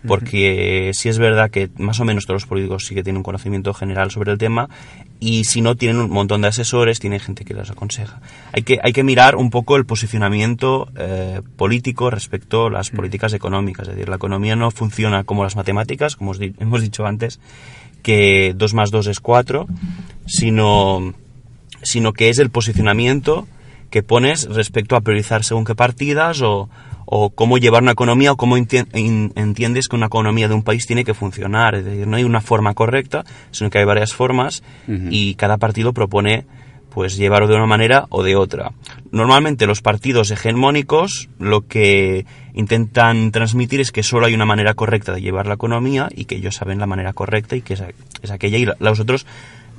[0.07, 3.23] porque sí es verdad que más o menos todos los políticos sí que tienen un
[3.23, 4.69] conocimiento general sobre el tema
[5.21, 8.21] y si no tienen un montón de asesores, tienen gente que les aconseja.
[8.53, 13.33] Hay que, hay que mirar un poco el posicionamiento eh, político respecto a las políticas
[13.33, 13.89] económicas.
[13.89, 17.41] Es decir, la economía no funciona como las matemáticas, como os di- hemos dicho antes,
[18.03, 19.67] que 2 más 2 es 4,
[20.27, 21.15] sino,
[21.83, 23.47] sino que es el posicionamiento
[23.91, 26.69] que pones respecto a priorizar según qué partidas o,
[27.07, 31.05] o cómo llevar una economía o cómo entiendes que una economía de un país tiene
[31.05, 31.75] que funcionar.
[31.77, 34.63] Es decir, no hay una forma correcta, sino que hay varias formas
[35.11, 36.47] y cada partido propone
[36.91, 38.73] pues llevarlo de una manera o de otra.
[39.13, 45.13] Normalmente los partidos hegemónicos lo que intentan transmitir es que solo hay una manera correcta
[45.13, 47.83] de llevar la economía y que ellos saben la manera correcta y que es,
[48.23, 49.27] es aquella y la- los otros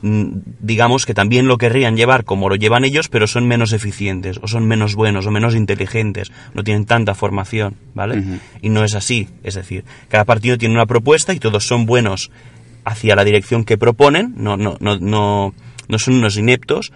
[0.01, 4.47] digamos que también lo querrían llevar como lo llevan ellos, pero son menos eficientes, o
[4.47, 8.39] son menos buenos, o menos inteligentes, no tienen tanta formación, ¿vale?
[8.61, 12.31] Y no es así, es decir, cada partido tiene una propuesta y todos son buenos
[12.85, 15.53] hacia la dirección que proponen, no, no, no, no,
[15.87, 16.91] no son unos ineptos,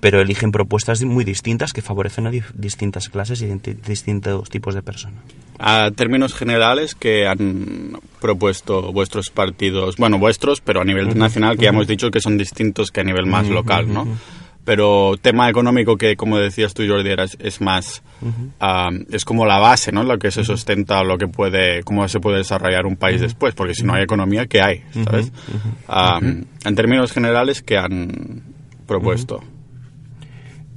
[0.00, 4.82] pero eligen propuestas muy distintas que favorecen a distintas clases y di- distintos tipos de
[4.82, 5.20] personas.
[5.58, 11.64] A términos generales que han propuesto vuestros partidos, bueno, vuestros, pero a nivel nacional, que
[11.64, 14.06] ya hemos dicho que son distintos que a nivel más local, ¿no?
[14.66, 18.02] Pero tema económico que, como decías tú, Jordi, es, es más,
[18.60, 20.02] ah, es como la base, ¿no?
[20.02, 23.74] Lo que se sustenta, lo que puede, cómo se puede desarrollar un país después, porque
[23.74, 24.82] si no hay economía, ¿qué hay?
[25.04, 25.30] ¿Sabes?
[25.88, 28.42] Ah, en términos generales, ¿qué han
[28.88, 29.42] propuesto?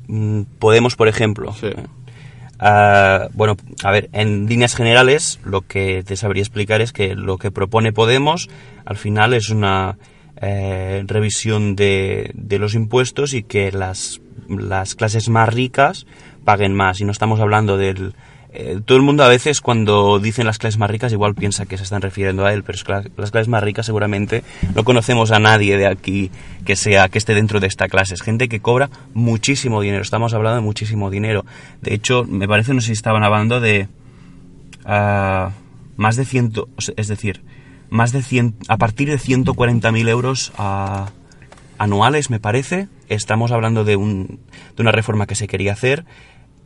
[0.09, 1.53] Mm, Podemos, por ejemplo.
[1.53, 1.67] Sí.
[1.67, 3.27] ¿eh?
[3.33, 7.51] Bueno, a ver, en líneas generales, lo que te sabría explicar es que lo que
[7.51, 8.49] propone Podemos
[8.85, 9.97] al final es una
[10.41, 14.19] eh, revisión de, de los impuestos y que las,
[14.49, 16.07] las clases más ricas
[16.43, 16.99] paguen más.
[16.99, 18.15] Y no estamos hablando del.
[18.51, 21.77] Eh, todo el mundo a veces cuando dicen las clases más ricas igual piensa que
[21.77, 24.83] se están refiriendo a él, pero es que las, las clases más ricas seguramente no
[24.83, 26.31] conocemos a nadie de aquí
[26.65, 28.15] que sea que esté dentro de esta clase.
[28.15, 30.01] Es gente que cobra muchísimo dinero.
[30.01, 31.45] Estamos hablando de muchísimo dinero.
[31.81, 33.88] De hecho, me parece no sé si estaban hablando de
[34.85, 35.51] ah,
[35.95, 37.41] más de ciento, es decir,
[37.89, 41.09] más de 100, a partir de 140.000 euros ah,
[41.77, 42.88] anuales, me parece.
[43.09, 44.39] Estamos hablando de, un,
[44.75, 46.05] de una reforma que se quería hacer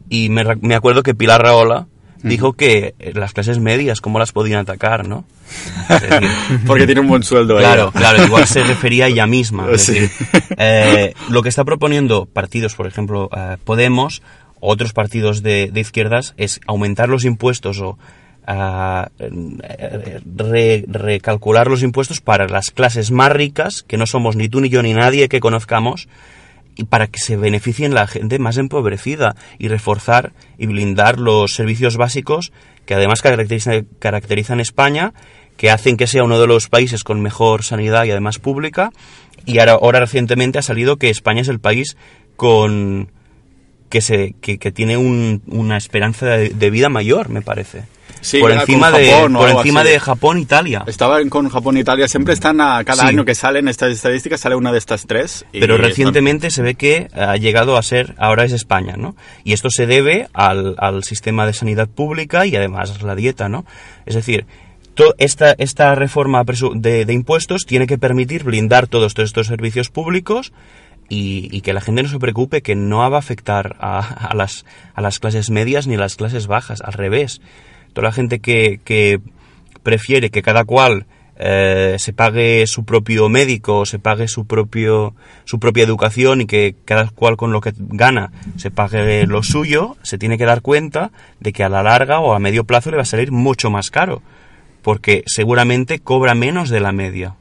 [0.09, 1.87] y me, me acuerdo que Pilar Raola
[2.23, 5.25] dijo que eh, las clases medias, ¿cómo las podían atacar, no?
[5.89, 6.29] Decir,
[6.65, 7.99] Porque tiene un buen sueldo Claro, ella.
[7.99, 9.67] claro, igual se refería a ella misma.
[9.71, 9.93] es Sí.
[9.99, 10.11] decir,
[10.57, 14.21] eh, lo que está proponiendo partidos, por ejemplo, eh, Podemos,
[14.61, 17.97] otros partidos de, de izquierdas, es aumentar los impuestos o
[18.47, 24.47] ah, eh, re- recalcular los impuestos para las clases más ricas, que no somos ni
[24.47, 26.07] tú ni yo ni nadie que conozcamos,
[26.75, 31.97] y para que se beneficien la gente más empobrecida y reforzar y blindar los servicios
[31.97, 32.51] básicos
[32.85, 35.13] que además caracterizan, caracterizan España,
[35.57, 38.91] que hacen que sea uno de los países con mejor sanidad y además pública.
[39.45, 41.95] Y ahora, ahora recientemente ha salido que España es el país
[42.35, 43.09] con
[43.89, 47.83] que se que, que tiene un- una esperanza de, de vida mayor, me parece.
[48.23, 50.83] Sí, por encima de Japón por encima de Japón, Italia.
[50.87, 53.09] Estaba en- con Japón e Italia, siempre están a cada Sí.
[53.09, 55.45] año que salen estas estadísticas, sale una de estas tres.
[55.53, 59.15] y Pero están- recientemente se ve que ha llegado a ser, ahora es España, ¿no?
[59.43, 63.65] Y esto se debe al, al sistema de sanidad pública y además la dieta, ¿no?
[64.05, 64.45] Es decir,
[65.17, 66.43] esta, esta reforma
[66.75, 70.53] de, de impuestos tiene que permitir blindar todos, todos estos servicios públicos
[71.09, 74.35] y, y que la gente no se preocupe que no va a afectar a, a
[74.35, 77.41] las, a las clases medias ni a las clases bajas, al revés.
[77.93, 79.19] Toda la gente que, que
[79.83, 85.59] prefiere que cada cual eh, se pague su propio médico, se pague su propio su
[85.59, 90.17] propia educación y que cada cual con lo que gana se pague lo suyo, se
[90.17, 93.03] tiene que dar cuenta de que a la larga o a medio plazo le va
[93.03, 94.21] a salir mucho más caro,
[94.83, 97.35] porque seguramente cobra menos de la media.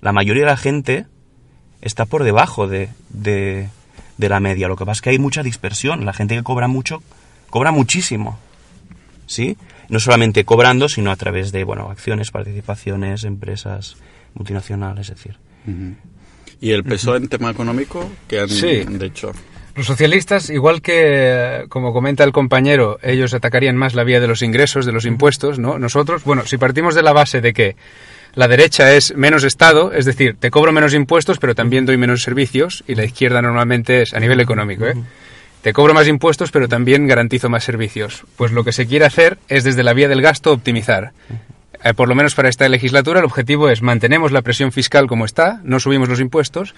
[0.00, 1.06] La mayoría de la gente
[1.82, 3.68] está por debajo de, de,
[4.18, 4.68] de la media.
[4.68, 6.04] Lo que pasa es que hay mucha dispersión.
[6.04, 7.02] La gente que cobra mucho,
[7.48, 8.38] cobra muchísimo.
[9.26, 9.56] ¿sí?
[9.88, 13.96] No solamente cobrando, sino a través de, bueno, acciones, participaciones, empresas
[14.34, 15.36] multinacionales, es decir.
[16.60, 18.84] ¿Y el peso en tema económico que han Sí.
[18.88, 19.32] de hecho?
[19.74, 24.40] Los socialistas, igual que, como comenta el compañero, ellos atacarían más la vía de los
[24.40, 25.78] ingresos, de los impuestos, ¿no?
[25.78, 27.76] Nosotros, bueno, si partimos de la base de que
[28.34, 32.22] la derecha es menos Estado, es decir, te cobro menos impuestos, pero también doy menos
[32.22, 34.94] servicios, y la izquierda normalmente es a nivel económico, ¿eh?
[35.66, 38.22] Te cobro más impuestos, pero también garantizo más servicios.
[38.36, 41.10] Pues lo que se quiere hacer es desde la vía del gasto optimizar.
[41.82, 45.24] Eh, por lo menos para esta legislatura, el objetivo es mantenemos la presión fiscal como
[45.24, 46.76] está, no subimos los impuestos,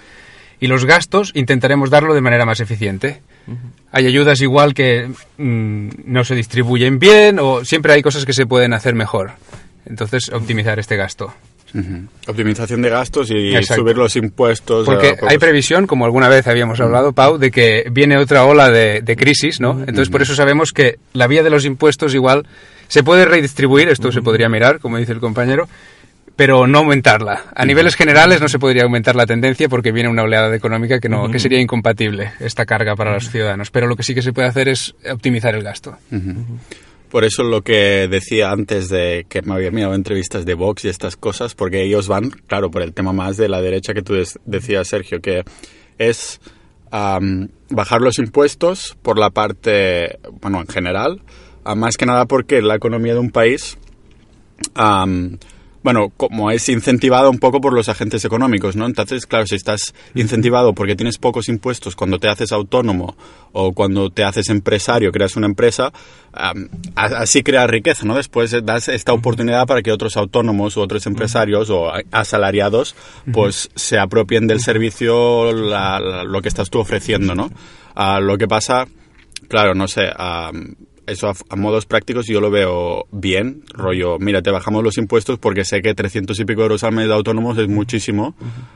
[0.59, 3.20] y los gastos intentaremos darlo de manera más eficiente.
[3.92, 8.46] Hay ayudas igual que mm, no se distribuyen bien o siempre hay cosas que se
[8.46, 9.33] pueden hacer mejor.
[9.85, 11.35] Entonces, optimizar este gasto.
[12.26, 13.83] Optimización de gastos y Exacto.
[13.83, 14.87] subir los impuestos.
[14.87, 18.44] Porque eh, pues- hay previsión, como alguna vez habíamos hablado, Pau, de que viene otra
[18.44, 19.81] ola de, de crisis, ¿no?
[19.81, 22.46] Entonces, por eso sabemos que la vía de los impuestos igual
[22.88, 25.68] se puede redistribuir, esto se podría mirar, como dice el compañero,
[26.37, 27.46] pero no aumentarla.
[27.54, 31.09] A niveles generales no se podría aumentar la tendencia porque viene una oleada económica que,
[31.09, 33.70] no, que sería incompatible esta carga para los ciudadanos.
[33.72, 35.96] Pero lo que sí que se puede hacer es optimizar el gasto.
[37.11, 40.88] Por eso lo que decía antes de que me había mirado entrevistas de Vox y
[40.88, 44.14] estas cosas, porque ellos van, claro, por el tema más de la derecha que tú
[44.44, 45.44] decías, Sergio, que
[45.97, 46.40] es
[46.90, 51.23] am, bajar los impuestos por la parte, bueno, en general,
[51.77, 53.79] más que nada porque la economía de un país,
[55.82, 58.84] bueno, como es incentivada un poco por los agentes económicos, ¿no?
[58.86, 63.16] Entonces, claro, si estás incentivado porque tienes pocos impuestos cuando te haces autónomo
[63.52, 65.92] o cuando te haces empresario, creas una empresa,
[66.32, 66.52] a-
[66.96, 68.14] así creas riqueza, ¿no?
[68.16, 72.94] Después das esta oportunidad para que otros autónomos o otros empresarios o asalariados,
[73.32, 77.50] pues se apropien del servicio la- la- lo que estás tú ofreciendo, ¿no?
[77.94, 78.86] Ah, lo que pasa,
[79.48, 80.74] claro, no sé, am,
[81.09, 85.38] eso a, a modos prácticos yo lo veo bien, rollo, mira, te bajamos los impuestos
[85.38, 88.35] porque sé que 300 y pico euros al mes de autónomos es muchísimo.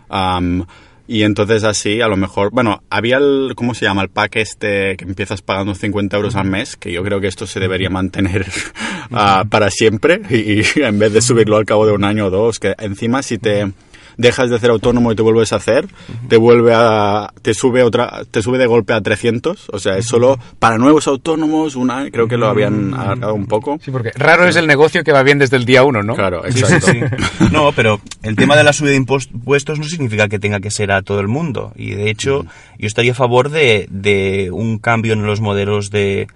[0.08, 0.64] am,
[1.08, 4.02] y entonces así, a lo mejor, bueno, había el, ¿cómo se llama?
[4.02, 7.46] El pack este que empiezas pagando 50 euros al mes, que yo creo que esto
[7.46, 8.46] se debería mantener
[9.10, 12.58] ah, para siempre y en vez de subirlo al cabo de un año o dos,
[12.58, 13.72] que encima si te
[14.16, 15.86] dejas de ser autónomo y te vuelves a hacer,
[16.28, 20.06] te vuelve a, te sube otra, te sube de golpe a 300, o sea, es
[20.06, 23.78] solo para nuevos autónomos, una, creo que lo habían alargado un poco.
[23.82, 26.14] Sí, porque raro es el negocio que va bien desde el día uno, ¿no?
[26.14, 26.86] Claro, exacto.
[26.86, 27.48] sí, sí.
[27.52, 30.92] No, pero el tema de la subida de impuestos no significa que tenga que ser
[30.92, 31.72] a todo el mundo.
[31.76, 32.44] Y de hecho,
[32.78, 36.28] yo estaría a favor de, de un cambio en los modelos de,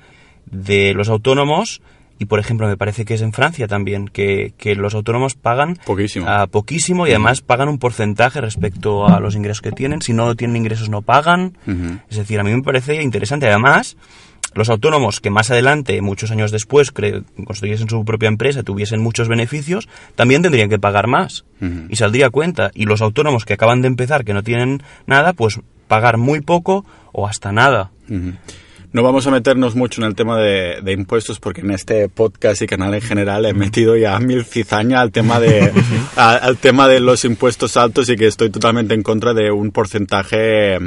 [0.46, 1.80] de los autónomos.
[2.18, 5.78] Y por ejemplo, me parece que es en Francia también, que, que los autónomos pagan
[5.84, 6.28] Poquísimo.
[6.28, 10.00] a poquísimo y además pagan un porcentaje respecto a los ingresos que tienen.
[10.00, 11.58] Si no tienen ingresos, no pagan.
[12.08, 13.46] Es decir, a mí me parece interesante.
[13.48, 13.96] Además,
[14.54, 16.90] los autónomos que más adelante, muchos años después,
[17.44, 21.44] construyesen su propia empresa, tuviesen muchos beneficios, también tendrían que pagar más.
[21.90, 22.70] Y saldría cuenta.
[22.72, 26.86] Y los autónomos que acaban de empezar, que no tienen nada, pues pagar muy poco
[27.12, 27.90] o hasta nada.
[28.96, 32.62] No vamos a meternos mucho en el tema de, de impuestos porque en este podcast
[32.62, 35.70] y canal en general he metido ya mil cizaña al tema de
[36.16, 39.70] a- al tema de los impuestos altos y que estoy totalmente en contra de un
[39.70, 40.78] porcentaje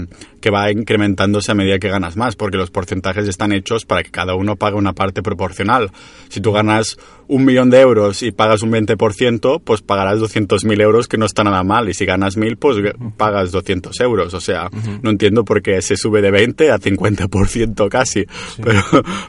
[0.41, 4.11] que va incrementándose a medida que ganas más porque los porcentajes están hechos para que
[4.11, 5.91] cada uno pague una parte proporcional.
[6.29, 6.97] Si tú ganas
[7.27, 11.43] un millón de euros y pagas un 20%, pues pagarás 200.000 euros que no está
[11.43, 12.77] nada mal y si ganas 1.000 pues
[13.17, 14.33] pagas 200 euros.
[14.33, 14.69] O sea,
[15.03, 18.25] no entiendo por qué se sube de 20 a 50% casi.
[18.63, 18.81] Pero,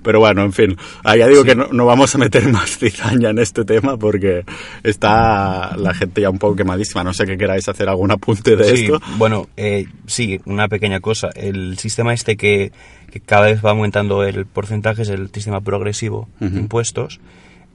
[0.03, 0.77] pero bueno, en fin.
[1.05, 4.44] Ah, ya digo que no, no vamos a meter más cizaña en este tema porque
[4.83, 7.05] está la gente ya un poco quemadísima.
[7.05, 9.01] No sé que queráis hacer algún apunte de Sí, esto.
[9.18, 11.30] bueno, eh, sí, una pequeña cosa.
[11.34, 12.72] El sistema este que,
[13.10, 16.50] que cada vez va aumentando el porcentaje es el sistema progresivo Ujú.
[16.50, 17.20] de impuestos.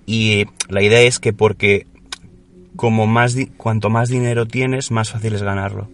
[0.06, 1.88] Y la idea es que porque
[2.76, 5.88] como más di- cuanto más dinero tienes, más fácil es ganarlo.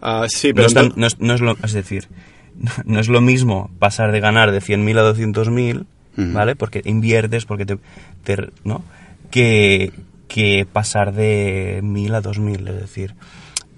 [0.00, 2.08] Ah, sí, No pero es, tan- no es- no es lo, es decir,
[2.84, 5.86] no es lo mismo pasar de ganar de 100.000 a 200.000,
[6.18, 6.32] Ujú.
[6.32, 6.56] ¿vale?
[6.56, 7.78] Porque inviertes, porque te,
[8.24, 8.82] te- ¿no?
[9.30, 9.92] Que,
[10.28, 13.14] que pasar de 1.000 a 2.000, es decir,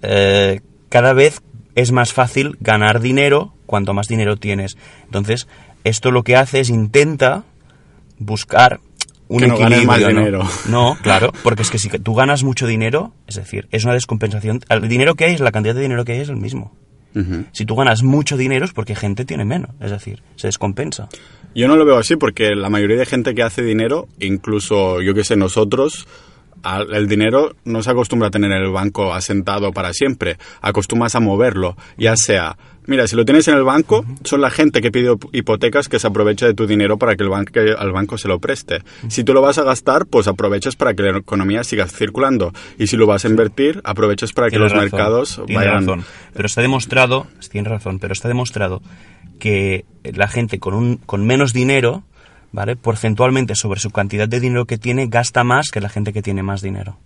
[0.02, 1.42] eh, cada vez
[1.74, 4.76] es más fácil ganar dinero cuanto más dinero tienes.
[5.04, 5.48] Entonces,
[5.84, 7.44] esto lo que hace es intenta
[8.18, 8.80] buscar
[9.28, 9.86] un Que no equilibrio.
[9.86, 10.08] más ¿no?
[10.08, 10.48] dinero.
[10.68, 14.60] No, claro, porque es que si tú ganas mucho dinero, es decir, es una descompensación.
[14.68, 16.72] El dinero que hay, la cantidad de dinero que hay es el mismo.
[17.52, 21.08] Si tú ganas mucho dinero es porque gente tiene menos, es decir, se descompensa.
[21.54, 25.14] Yo no lo veo así porque la mayoría de gente que hace dinero, incluso yo
[25.14, 26.08] que sé, nosotros,
[26.92, 31.20] el dinero no se acostumbra a tener en el banco asentado para siempre, acostumbras a
[31.20, 32.56] moverlo, ya sea,
[32.86, 36.06] mira, si lo tienes en el banco, son la gente que pide hipotecas que se
[36.06, 38.82] aprovecha de tu dinero para que el banco, al banco se lo preste.
[39.08, 42.52] Si tú lo vas a gastar, pues aprovechas para que la economía siga circulando.
[42.78, 45.86] Y si lo vas a invertir, aprovechas para que los razón, mercados vayan...
[45.86, 46.04] razón.
[46.32, 48.82] Pero está demostrado, tienes razón, pero está demostrado
[49.38, 52.04] que la gente con, un, con menos dinero,
[52.54, 52.76] ¿vale?
[52.76, 56.44] Porcentualmente sobre su cantidad de dinero que tiene, gasta más que la gente que tiene
[56.44, 56.96] más dinero.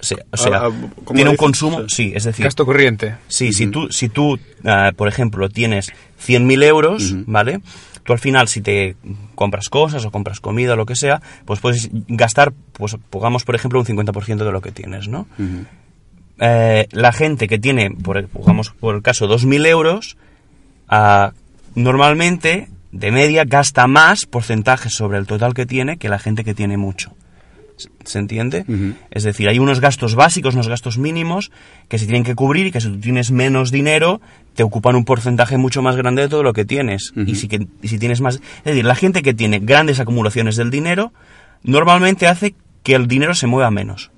[0.00, 2.12] O sea, o sea, Ah, ah, ¿cómo tiene un consumo, Sí.
[2.14, 3.14] es decir, Gasto corriente.
[3.28, 5.92] Sí, si tú, si tú ah, por ejemplo, tienes
[6.26, 7.60] 100.000 euros, ¿vale?
[8.02, 8.96] Tú al final, si te
[9.34, 13.54] compras cosas o compras comida o lo que sea, pues puedes gastar, pues pongamos, por
[13.54, 15.26] ejemplo, un 50% de lo que tienes, ¿no?
[16.38, 20.16] Eh, la gente que tiene, por, pongamos por el caso, 2.000 euros,
[21.74, 26.54] normalmente, de media, gasta más porcentaje sobre el total que tiene que la gente que
[26.54, 27.14] tiene mucho.
[27.76, 28.64] ¿Se- ¿Se entiende?
[29.10, 31.50] Es decir, hay unos gastos básicos, unos gastos mínimos
[31.88, 34.20] que se tienen que cubrir y que si tú tienes menos dinero
[34.54, 37.12] te ocupan un porcentaje mucho más grande de todo lo que tienes.
[37.14, 38.36] y, si que, y si tienes más...
[38.36, 41.12] Es decir, la gente que tiene grandes acumulaciones del dinero
[41.62, 44.10] normalmente hace que el dinero se mueva menos.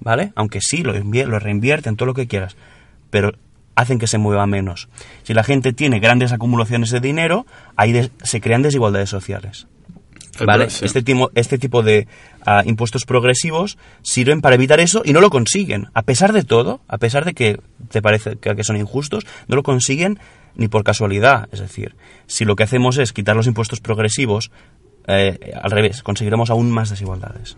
[0.00, 0.32] ¿Vale?
[0.36, 2.56] Aunque sí, lo, lo reinvierten, todo lo que quieras.
[3.10, 3.32] Pero
[3.76, 4.88] hacen que se mueva menos.
[5.22, 7.46] Si la gente tiene grandes acumulaciones de dinero,
[7.76, 9.68] ahí des- se crean desigualdades sociales.
[10.82, 12.08] Este, timo- este tipo de
[12.44, 15.88] ah, impuestos progresivos sirven para evitar eso y no lo consiguen.
[15.94, 17.60] A pesar de todo, a pesar de que
[17.90, 20.18] te parece que son injustos, no lo consiguen
[20.56, 21.48] ni por casualidad.
[21.52, 21.94] Es decir,
[22.26, 24.50] si lo que hacemos es quitar los impuestos progresivos,
[25.06, 27.56] eh, al revés, conseguiremos aún más desigualdades.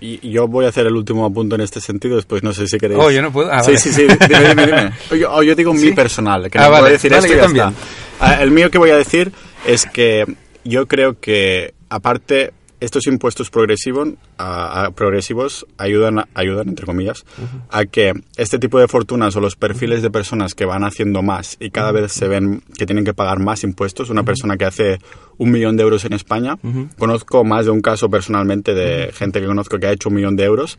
[0.00, 2.78] Y yo voy a hacer el último apunto en este sentido, después no sé si
[2.78, 3.00] queréis...
[3.02, 3.50] Oh, yo no puedo.
[3.50, 3.78] Ah, sí, vale.
[3.78, 4.92] sí, sí, dime, dime, dime.
[5.18, 7.50] Yo, o yo digo mi personal, que Ah, no voy a vale, decir vale, esto
[7.50, 7.72] y ya está.
[8.20, 9.32] Ah, El mío que voy a decir
[9.66, 10.24] es que
[10.64, 17.24] yo creo que, aparte, estos impuestos progresivos, a- a- progresivos ayudan, a- ayudan, entre comillas,
[17.70, 21.56] a que este tipo de fortunas o los perfiles de personas que van haciendo más
[21.58, 24.98] y cada vez se ven que tienen que pagar más impuestos, una persona que hace
[25.38, 26.56] un millón de euros en España,
[26.98, 30.36] conozco más de un caso personalmente de gente que conozco que ha hecho un millón
[30.36, 30.78] de euros,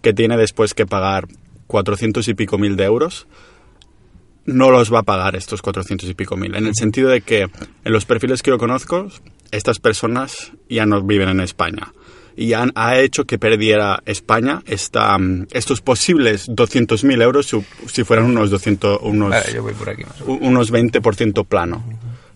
[0.00, 1.26] que tiene después que pagar
[1.66, 3.26] 400 y pico mil de euros
[4.44, 6.56] no los va a pagar estos 400 y pico mil.
[6.56, 9.06] En el sentido de que en los perfiles que yo conozco,
[9.52, 11.92] estas personas ya no viven en España.
[12.34, 18.04] Y han, ha hecho que perdiera España esta, mm, estos posibles 200.000 euros si, si
[18.04, 21.84] fueran unos 200, unos, Vale, yo voy por aquí más unos 20% plano,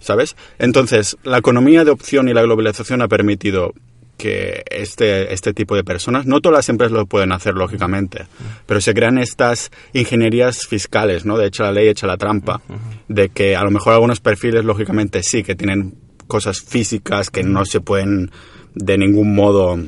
[0.00, 0.36] ¿sabes?
[0.58, 3.72] Entonces, la economía de opción y la globalización ha permitido
[4.16, 8.26] que este, este tipo de personas, no todas las empresas lo pueden hacer, lógicamente,
[8.66, 11.36] pero se crean estas ingenierías fiscales, ¿no?
[11.36, 12.60] De echa la ley, echa la trampa,
[13.08, 15.94] de que a lo mejor algunos perfiles, lógicamente, sí, que tienen
[16.26, 18.30] cosas físicas que no se pueden
[18.74, 19.78] de ningún modo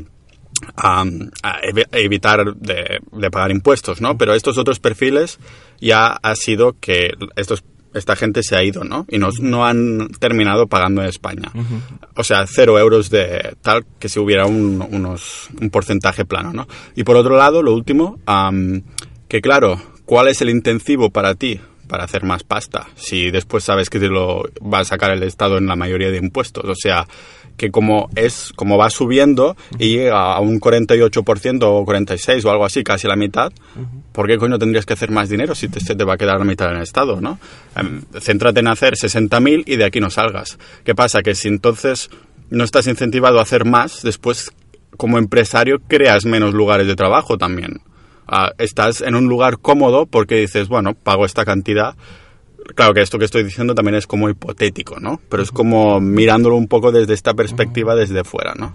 [0.76, 4.16] am, a evi- evitar de, de pagar impuestos, ¿no?
[4.16, 5.38] Pero estos otros perfiles
[5.80, 7.64] ya ha sido que estos
[7.94, 9.06] esta gente se ha ido, ¿no?
[9.08, 11.50] Y no, no han terminado pagando en España.
[12.16, 16.68] O sea, cero euros de tal que si hubiera un, unos, un porcentaje plano, ¿no?
[16.94, 18.82] Y por otro lado, lo último, am,
[19.26, 22.86] que claro, ¿cuál es el intensivo para ti para hacer más pasta?
[22.94, 26.18] Si después sabes que te lo va a sacar el Estado en la mayoría de
[26.18, 26.64] impuestos.
[26.64, 27.06] O sea,
[27.56, 32.64] que como es como va subiendo y llega a un 48% o 46 o algo
[32.64, 33.52] así, casi la mitad,
[34.12, 36.38] ¿por qué coño tendrías que hacer más dinero si te, se te va a quedar
[36.38, 37.38] la mitad en el Estado, no?
[37.74, 40.58] Em, céntrate en hacer 60.000 y de aquí no salgas.
[40.84, 41.22] ¿Qué pasa?
[41.22, 42.10] Que si entonces
[42.48, 44.52] no estás incentivado a hacer más, después
[44.96, 47.80] como empresario creas menos lugares de trabajo también.
[48.28, 51.96] Ah, estás en un lugar cómodo porque dices, bueno, pago esta cantidad.
[52.74, 55.18] Claro que esto que estoy diciendo también es como hipotético, ¿no?
[55.30, 58.74] Pero es como mirándolo un poco desde esta perspectiva, desde fuera, ¿no?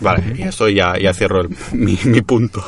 [0.00, 2.62] Vale, y eso ya, ya cierro mi, punto.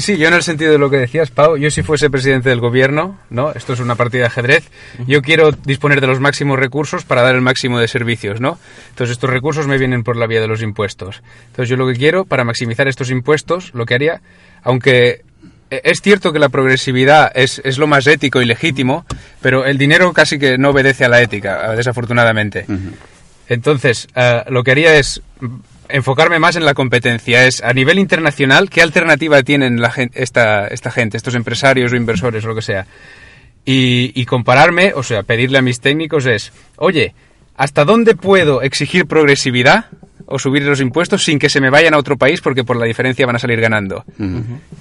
[0.00, 2.60] Sí, yo en el sentido de lo que decías, Pau, yo si fuese presidente del
[2.60, 3.52] gobierno, ¿no?
[3.52, 4.70] Esto es una partida de ajedrez,
[5.06, 8.58] yo quiero disponer de los máximos recursos para dar el máximo de servicios, ¿no?
[8.90, 11.22] Entonces estos recursos me vienen por la vía de los impuestos.
[11.46, 14.20] Entonces yo lo que quiero, para maximizar estos impuestos, lo que haría,
[14.62, 15.22] aunque
[15.70, 19.04] eh, es cierto que la progresividad es, es lo más ético y legítimo,
[19.40, 22.66] pero el dinero casi que no obedece a la ética, desafortunadamente.
[23.48, 25.20] Entonces, eh, lo que haría es
[25.88, 27.46] enfocarme más en la competencia.
[27.46, 32.44] Es a nivel internacional, ¿qué alternativa tienen la esta, esta gente, estos empresarios o inversores
[32.44, 32.86] o lo que sea?
[33.64, 37.14] Y, y compararme, o sea, pedirle a mis técnicos es, oye,
[37.56, 39.86] ¿hasta dónde puedo exigir progresividad
[40.26, 42.86] o subir los impuestos sin que se me vayan a otro país porque por la
[42.86, 44.04] diferencia van a salir ganando?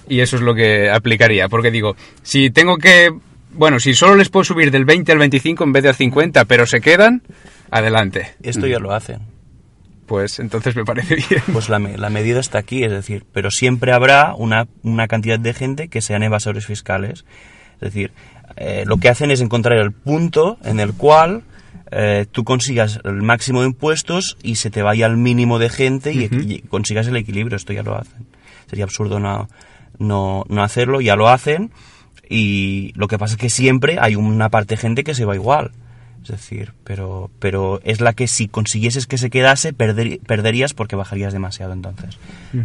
[0.09, 3.09] Y eso es lo que aplicaría, porque digo, si tengo que,
[3.53, 6.65] bueno, si solo les puedo subir del 20 al 25 en vez del 50, pero
[6.65, 7.21] se quedan,
[7.71, 8.35] adelante.
[8.43, 9.32] Esto ya lo hacen.
[10.05, 11.41] Pues entonces me parece bien.
[11.51, 15.53] Pues la, la medida está aquí, es decir, pero siempre habrá una, una cantidad de
[15.53, 17.25] gente que sean evasores fiscales.
[17.75, 18.11] Es decir,
[18.55, 21.43] eh, lo que hacen es encontrar el punto en el cual
[21.91, 26.13] eh, tú consigas el máximo de impuestos y se te vaya al mínimo de gente
[26.13, 27.57] y, y consigas el equilibrio.
[27.57, 28.25] Esto ya lo hacen.
[28.67, 29.49] Sería absurdo no,
[29.99, 31.71] no, no hacerlo, ya lo hacen.
[32.29, 35.35] Y lo que pasa es que siempre hay una parte de gente que se va
[35.35, 35.71] igual.
[36.23, 40.95] Es decir, pero, pero es la que si consiguieses que se quedase, perder- perderías porque
[40.95, 42.17] bajarías demasiado entonces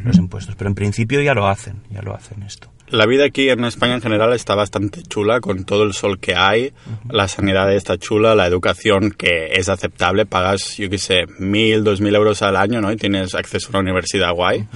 [0.05, 0.55] los impuestos.
[0.57, 2.71] Pero en principio ya lo hacen, ya lo hacen esto.
[2.89, 6.35] La vida aquí en España en general está bastante chula, con todo el sol que
[6.37, 6.73] hay,
[7.11, 12.01] la sanidad está chula, la educación que es aceptable, pagas, yo qué sé, mil, dos
[12.01, 12.91] mil euros al año, ¿no?
[12.91, 14.67] Y tienes acceso a una universidad guay.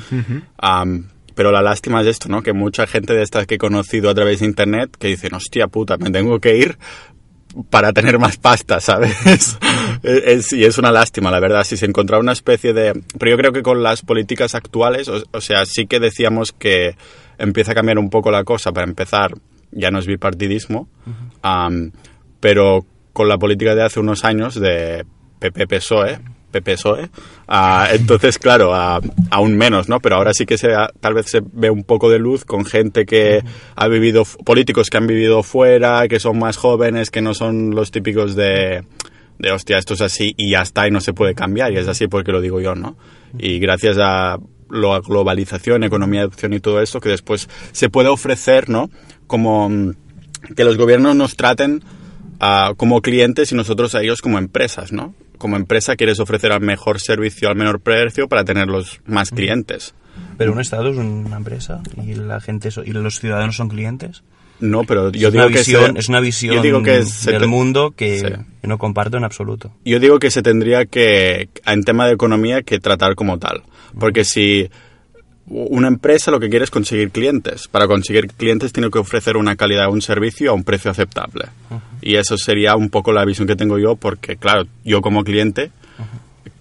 [1.34, 2.42] Pero la lástima es esto, ¿no?
[2.42, 5.66] Que mucha gente de estas que he conocido a través de internet que dicen, hostia
[5.66, 6.76] puta, me tengo que ir
[7.70, 9.16] para tener más pasta, ¿sabes?
[10.02, 13.00] es, y es una lástima, la verdad, si se encontrara una especie de...
[13.18, 16.96] Pero yo creo que con las políticas actuales, o, o sea, sí que decíamos que
[17.38, 18.72] empieza a cambiar un poco la cosa.
[18.72, 19.34] Para empezar,
[19.70, 20.88] ya no es bipartidismo,
[21.42, 21.92] am,
[22.40, 25.04] pero con la política de hace unos años de
[25.40, 26.18] PP-PSOE,
[26.52, 27.08] PP-PSOE,
[27.92, 29.00] entonces, claro, ah,
[29.30, 30.00] aún menos, ¿no?
[30.00, 30.68] Pero ahora sí que se,
[31.00, 33.42] tal vez se ve un poco de luz con gente que
[33.74, 37.90] ha vivido, políticos que han vivido fuera, que son más jóvenes, que no son los
[37.90, 38.84] típicos de,
[39.38, 41.88] de hostia, esto es así y ya está y no se puede cambiar, y es
[41.88, 42.96] así porque lo digo yo, ¿no?
[43.38, 44.38] Y gracias a
[44.70, 48.90] la globalización, economía de opción y todo esto, que después se puede ofrecer, ¿no?
[49.26, 49.94] Como mm,
[50.56, 51.82] que los gobiernos nos traten
[52.76, 55.14] como clientes y nosotros a ellos como empresas, ¿no?
[55.38, 59.94] Como empresa quieres ofrecer al mejor servicio al menor precio para tener los más clientes.
[60.38, 64.22] Pero un Estado es una empresa y la gente so- y los ciudadanos son clientes.
[64.60, 67.32] No, pero yo es, digo que visión, se- es una visión yo digo que se
[67.32, 68.26] del mundo que, Sí.
[68.60, 69.72] que no comparto en absoluto.
[69.84, 73.62] yo digo que se tendría que, en tema de economía, que tratar como tal.
[73.98, 74.68] Porque si
[75.46, 79.56] una empresa lo que quiere es conseguir clientes, para conseguir clientes tiene que ofrecer una
[79.56, 81.46] calidad, un servicio a un precio aceptable.
[82.00, 85.70] Y eso sería un poco la visión que tengo yo, porque claro, yo como cliente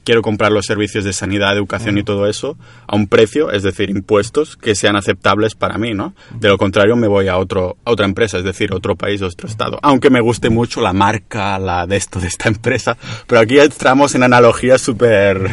[0.04, 2.58] quiero comprar los servicios de sanidad, educación y todo eso
[2.88, 6.14] a un precio, es decir, impuestos que sean aceptables para mí, ¿no?
[6.40, 9.48] De lo contrario me voy a otro a otra empresa, es decir, otro país, otro
[9.48, 9.80] estado.
[9.82, 14.16] Aunque me guste mucho la marca, la de esto de esta empresa, pero aquí entramos
[14.16, 15.50] en analogías súper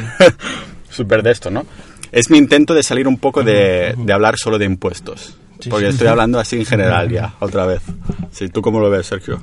[0.91, 1.67] súper de esto, ¿no?
[2.13, 5.37] Es mi intento de salir un poco de, de hablar solo de impuestos.
[5.61, 5.93] Sí, porque sí.
[5.93, 7.83] estoy hablando así en general ya, otra vez.
[8.31, 9.41] Sí, ¿tú cómo lo ves, Sergio?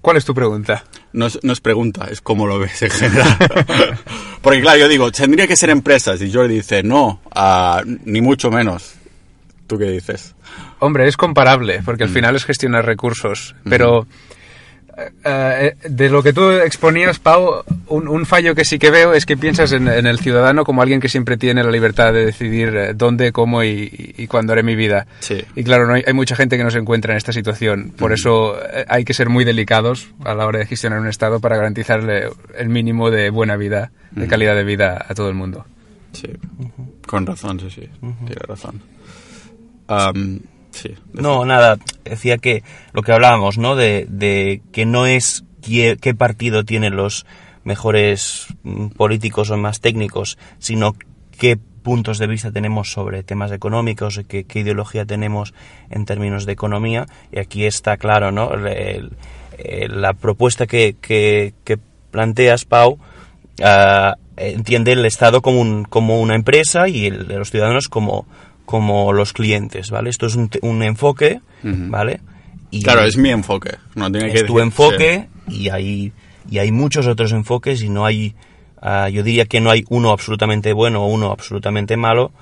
[0.00, 0.84] ¿Cuál es tu pregunta?
[1.12, 3.36] No es, no es pregunta, es cómo lo ves en general.
[4.40, 6.22] Porque claro, yo digo, tendría que ser empresas.
[6.22, 7.20] Y Jordi dice, no,
[8.04, 8.94] ni mucho menos.
[9.66, 10.36] ¿Tú qué dices?
[10.78, 13.56] Hombre, es comparable, porque al final es gestionar recursos.
[13.64, 14.06] Pero
[15.24, 19.26] eh, de lo que tú exponías, Pau, un, un fallo que sí que veo es
[19.26, 22.74] que piensas en, en el ciudadano como alguien que siempre tiene la libertad de decidir
[22.76, 25.06] eh, dónde, cómo y, y cuándo haré mi vida.
[25.20, 25.44] Sí.
[25.54, 27.92] Y claro, no hay, hay mucha gente que no se encuentra en esta situación.
[27.96, 31.40] Por eso eh, hay que ser muy delicados a la hora de gestionar un Estado
[31.40, 35.66] para garantizarle el mínimo de buena vida, de calidad de vida a todo el mundo.
[36.12, 36.28] Sí,
[37.06, 38.80] con razón, sí, sí, tiene razón.
[40.76, 40.94] Sí.
[41.12, 42.62] No, nada, decía que
[42.92, 43.76] lo que hablábamos, ¿no?
[43.76, 47.26] De, de que no es qué, qué partido tiene los
[47.64, 50.94] mejores mm, políticos o más técnicos, sino
[51.38, 55.54] qué puntos de vista tenemos sobre temas económicos, y qué, qué ideología tenemos
[55.90, 57.06] en términos de economía.
[57.32, 58.52] Y aquí está claro, ¿no?
[58.54, 59.12] El-
[59.58, 61.78] el- la propuesta que, que, que
[62.10, 62.98] planteas, Pau,
[63.62, 68.26] ah, entiende el Estado como, un- como una empresa y el, los ciudadanos como,
[68.66, 70.10] como los clientes, ¿vale?
[70.10, 71.40] Esto es un, un enfoque.
[71.62, 72.20] ¿vale?
[72.70, 73.76] Y Claro, es mi enfoque.
[73.94, 76.12] No tiene que es tu decir- enfoque y hay,
[76.50, 78.34] y hay muchos otros enfoques y no hay,
[78.82, 82.32] ah, yo diría que no hay uno absolutamente bueno o uno absolutamente malo,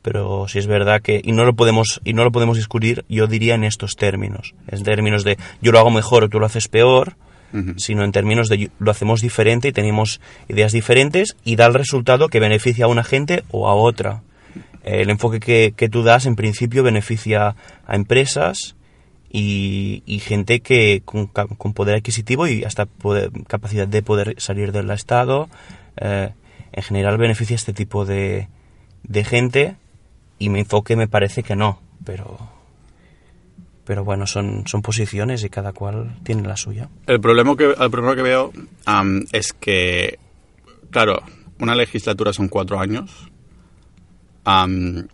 [0.00, 3.26] pero si es verdad que, y no lo podemos, y no lo podemos discutir, yo
[3.26, 6.68] diría en estos términos, en términos de yo lo hago mejor o tú lo haces
[6.68, 7.14] peor,
[7.76, 12.28] sino en términos de lo hacemos diferente y tenemos ideas diferentes y da el resultado
[12.28, 14.22] que beneficia a una gente o a otra.
[14.84, 17.54] El enfoque que, que tú das en principio beneficia
[17.86, 18.74] a empresas
[19.30, 24.72] y, y gente que con, con poder adquisitivo y hasta poder- capacidad de poder salir
[24.72, 25.48] del Estado.
[25.96, 26.30] eh,
[26.74, 28.48] en general beneficia a este tipo de,
[29.02, 29.76] de gente
[30.38, 32.50] y mi enfoque me parece que no, pero
[33.84, 36.88] pero bueno, son, son posiciones y cada cual tiene la suya.
[37.06, 38.52] El problema que, problema que veo
[39.32, 40.18] es que,
[40.90, 41.20] claro,
[41.58, 43.30] una legislatura son cuatro años.
[44.44, 45.08] Am,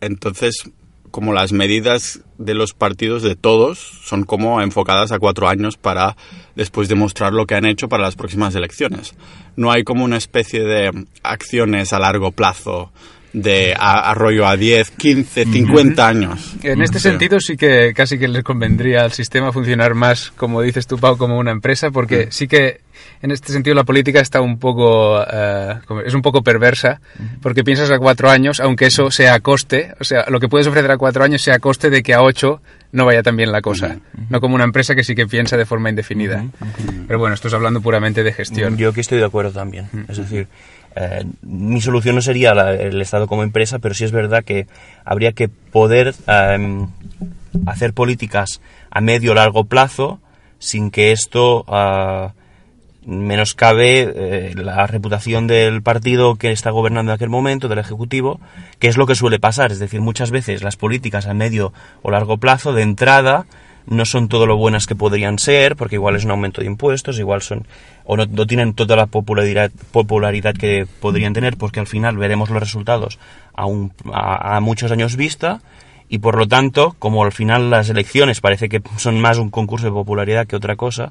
[0.00, 0.70] entonces,
[1.10, 6.16] como las medidas de los partidos de todos son como enfocadas a cuatro años para
[6.54, 9.14] después demostrar lo que han hecho para las próximas elecciones.
[9.56, 12.92] No hay como una especie de acciones a largo plazo
[13.36, 16.54] de a- arroyo a 10, 15, 50 años.
[16.62, 17.10] En este Sí.
[17.10, 21.18] sentido sí que casi que les convendría al sistema funcionar más, como dices tú, Pau,
[21.18, 22.80] como una empresa, porque sí que
[23.20, 25.74] en este sentido la política está un poco, eh,
[26.06, 27.02] es un poco perversa,
[27.42, 30.66] porque piensas a cuatro años, aunque eso sea a coste, o sea, lo que puedes
[30.66, 32.62] ofrecer a cuatro años sea a coste de que a ocho
[32.92, 33.98] no vaya tan bien la cosa,
[34.30, 36.42] no como una empresa que sí que piensa de forma indefinida.
[37.06, 38.78] Pero bueno, esto es hablando puramente de gestión.
[38.78, 39.88] Yo aquí estoy de acuerdo también.
[40.08, 40.48] Es decir,
[40.96, 44.66] eh, mi solución no sería el Estado como empresa, pero sí es verdad que
[45.04, 46.86] habría que poder eh,
[47.66, 50.20] hacer políticas a medio o largo plazo
[50.58, 52.32] sin que esto ah,
[53.04, 58.40] menoscabe eh, la reputación del partido que está gobernando en aquel momento, del Ejecutivo,
[58.78, 59.72] que es lo que suele pasar.
[59.72, 61.72] Es decir, muchas veces las políticas a medio
[62.02, 63.46] o largo plazo, de entrada,
[63.86, 67.18] no son todo lo buenas que podrían ser, porque igual es un aumento de impuestos,
[67.18, 67.66] igual son
[68.06, 72.60] o no, tienen toda la popularidad, popularidad que podrían tener, porque al final veremos los
[72.60, 73.18] resultados
[73.54, 75.60] a, un- a muchos años vista,
[76.08, 79.86] y por lo tanto, como al final las elecciones parece que son más un concurso
[79.86, 81.10] de popularidad que otra cosa,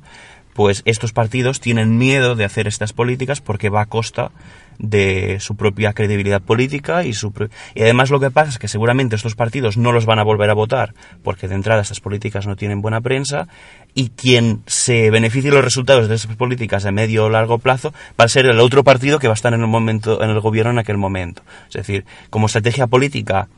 [0.55, 4.31] pues estos partidos tienen miedo de hacer estas políticas porque va a costa
[4.79, 7.33] de su propia credibilidad política y su
[7.75, 10.49] y además lo que pasa es que seguramente estos partidos no los van a volver
[10.49, 10.93] a votar
[11.23, 13.49] porque de entrada estas políticas no tienen buena prensa
[13.93, 17.93] y quien se beneficie de los resultados de esas políticas a medio o largo plazo
[18.19, 20.39] va a ser el otro partido que va a estar en el momento en el
[20.39, 21.41] gobierno en aquel momento.
[21.67, 23.49] Es decir como estrategia política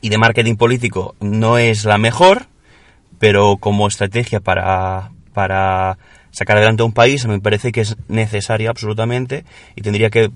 [0.00, 2.46] y de marketing político no es la mejor
[3.18, 5.96] pero como estrategia para, para
[6.32, 9.44] sacar adelante a un país me parece que es necesaria absolutamente
[9.76, 10.30] y tendría que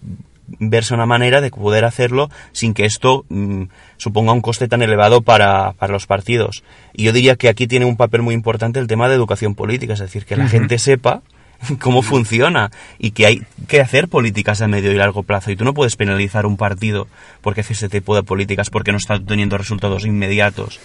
[0.59, 3.65] verse una manera de poder hacerlo sin que esto mm,
[3.97, 6.63] suponga un coste tan elevado para, para los partidos.
[6.93, 9.95] Y yo diría que aquí tiene un papel muy importante el tema de educación política,
[9.95, 11.23] es decir, que la gente sepa
[11.81, 15.51] cómo funciona y que hay que hacer políticas a medio y largo plazo.
[15.51, 17.09] Y tú no puedes penalizar un partido
[17.41, 20.81] porque hace ese tipo de políticas porque no está obteniendo resultados inmediatos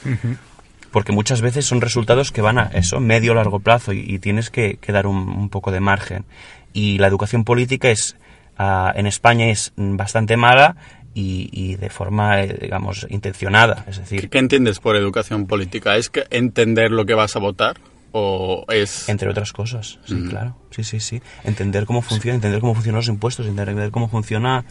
[0.91, 4.49] porque muchas veces son resultados que van a eso, medio largo plazo, y, y tienes
[4.49, 6.25] que, que dar un, un poco de margen.
[6.73, 8.15] Y la educación política es,
[8.57, 10.75] ah, en España es mm, bastante mala
[11.13, 13.85] y, y de forma, eh, digamos, intencionada.
[13.87, 15.97] Es ¿Qué, decir, qué entiendes por educación política?
[15.97, 17.77] ¿Es que entender lo que vas a votar?
[18.13, 19.07] ¿O es...?
[19.07, 20.57] entre otras cosas, sí, claro.
[20.71, 21.21] Sí, sí, sí.
[21.45, 24.65] Entender cómo funciona, entender cómo funcionan los impuestos, entender cómo funciona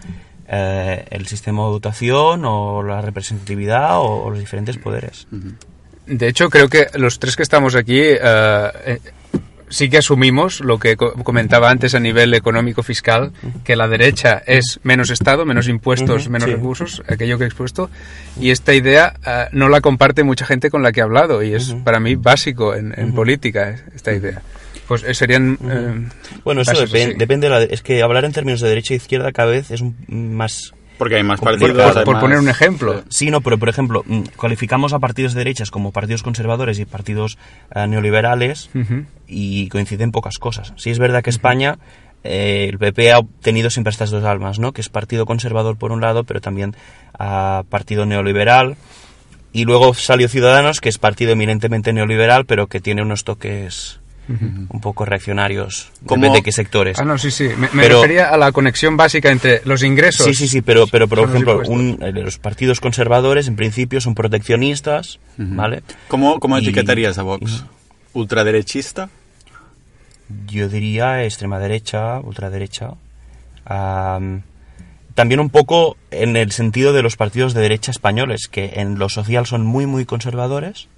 [0.46, 5.26] eh, el sistema de votación o la representatividad o, o los diferentes poderes.
[6.10, 8.98] De hecho, creo que los tres que estamos aquí eh,
[9.68, 13.30] sí que asumimos lo que co- comentaba antes a nivel económico fiscal,
[13.62, 16.54] que la derecha es menos Estado, menos impuestos, menos sí.
[16.56, 17.88] recursos, aquello que he expuesto,
[18.40, 21.54] y esta idea eh, no la comparte mucha gente con la que he hablado, y
[21.54, 24.42] es para mí básico en, en política esta idea.
[24.88, 25.56] Pues serían...
[25.62, 26.08] eh,
[26.42, 27.14] Bueno, eso casos depen- así.
[27.16, 27.46] depende.
[27.48, 30.74] de la- es que hablar en términos de derecha e izquierda cada vez es más.
[31.00, 32.04] Porque hay más partidos.
[32.04, 33.02] por- poner un ejemplo.
[33.08, 36.84] Sí, no, pero por ejemplo, mm, calificamos a partidos de derechas como partidos conservadores y
[36.84, 37.38] partidos
[37.74, 38.68] eh, neoliberales
[39.26, 40.74] y coinciden pocas cosas.
[40.76, 41.78] Sí es verdad que España,
[42.22, 44.72] eh, el PP ha obtenido siempre estas dos almas, ¿no?
[44.72, 46.76] Que es partido conservador por un lado, pero también
[47.18, 48.76] ah, partido neoliberal.
[49.52, 53.99] Y luego salió Ciudadanos, que es partido eminentemente neoliberal, pero que tiene unos toques
[54.68, 55.90] un poco reaccionarios.
[56.06, 56.22] ¿Cómo?
[56.22, 56.98] Depende de qué sectores.
[57.00, 57.48] Ah, no, sí, sí.
[57.56, 60.26] Me, me Pero- refería a la conexión básica entre los ingresos.
[60.26, 64.14] Sí, sí, sí, pero, pero por ejemplo, un- eh, los partidos conservadores en principio son
[64.14, 65.82] proteccionistas, ¿vale?
[66.08, 67.64] ¿Cómo, cómo Y- etiquetarías a Vox?
[68.12, 69.08] ¿Ultraderechista?
[70.46, 72.90] Yo diría extrema derecha, ultraderecha.
[73.64, 74.42] Am,
[75.14, 79.08] también un poco en el sentido de los partidos de derecha españoles, que en lo
[79.08, 80.88] social son muy, muy conservadores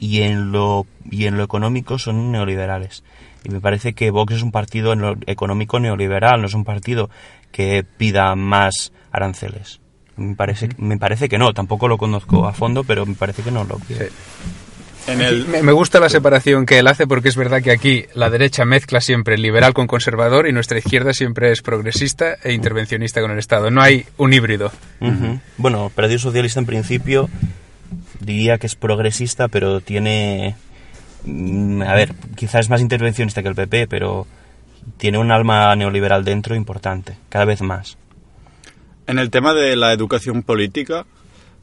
[0.00, 3.04] y en lo, y en lo económico son neoliberales.
[3.44, 6.64] Y me parece que Vox es un partido en lo económico neoliberal, no es un
[6.64, 7.10] partido
[7.52, 9.80] que pida más aranceles.
[10.16, 13.50] Me parece, me parece que no, tampoco lo conozco a fondo, pero me parece que
[13.50, 14.08] no lo pide.
[14.08, 14.14] Sí.
[15.06, 15.46] En el...
[15.46, 19.00] Me, gusta la separación que él hace porque es verdad que aquí la derecha mezcla
[19.00, 23.70] siempre liberal con conservador y nuestra izquierda siempre es progresista e intervencionista con el Estado.
[23.70, 24.70] No hay un híbrido.
[25.00, 25.40] Ujú.
[25.56, 27.28] Bueno, el Partido Socialista en principio
[28.30, 30.54] diría que es progresista, pero tiene...
[31.24, 34.26] mm, A ver, quizás es más intervencionista que el PP, pero
[34.96, 37.96] tiene un alma neoliberal dentro importante, cada vez más.
[39.06, 41.04] En el tema de la educación política,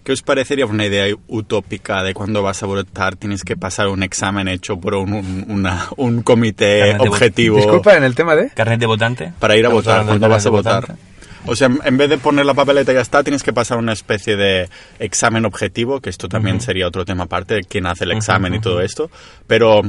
[0.03, 4.03] ¿qué os parecería una idea utópica de cuando vas a votar tienes que pasar un
[4.03, 8.49] examen hecho por un, un, una- un comité Carnet objetivo Disculpa, en el tema de...
[8.49, 9.33] ¿Carnet de votante?
[9.39, 10.81] para ir a votar, cuando vas a votar?
[10.81, 11.01] votante.
[11.45, 13.93] O sea, en- vez de poner la papeleta y ya está, tienes que pasar una
[13.93, 14.69] especie de
[14.99, 18.59] examen objetivo, que esto también sería otro tema aparte, de quién hace el examen y
[18.59, 19.09] todo esto.
[19.47, 19.81] Pero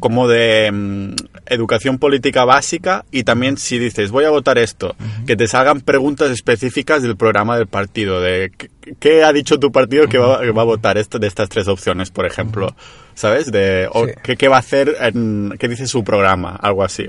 [0.00, 1.14] como de mm,
[1.46, 6.32] educación política básica y también si dices voy a votar esto, que te salgan preguntas
[6.32, 10.50] específicas del programa del partido, de qué, qué ha dicho tu partido que va, que
[10.50, 12.74] va a votar esto de estas tres opciones, por ejemplo,
[13.14, 13.52] ¿sabes?
[13.52, 14.12] De o Sí.
[14.24, 17.06] qué, qué va a hacer, en- qué dice su programa, algo así.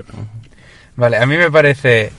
[0.94, 2.12] Vale, a mí me parece,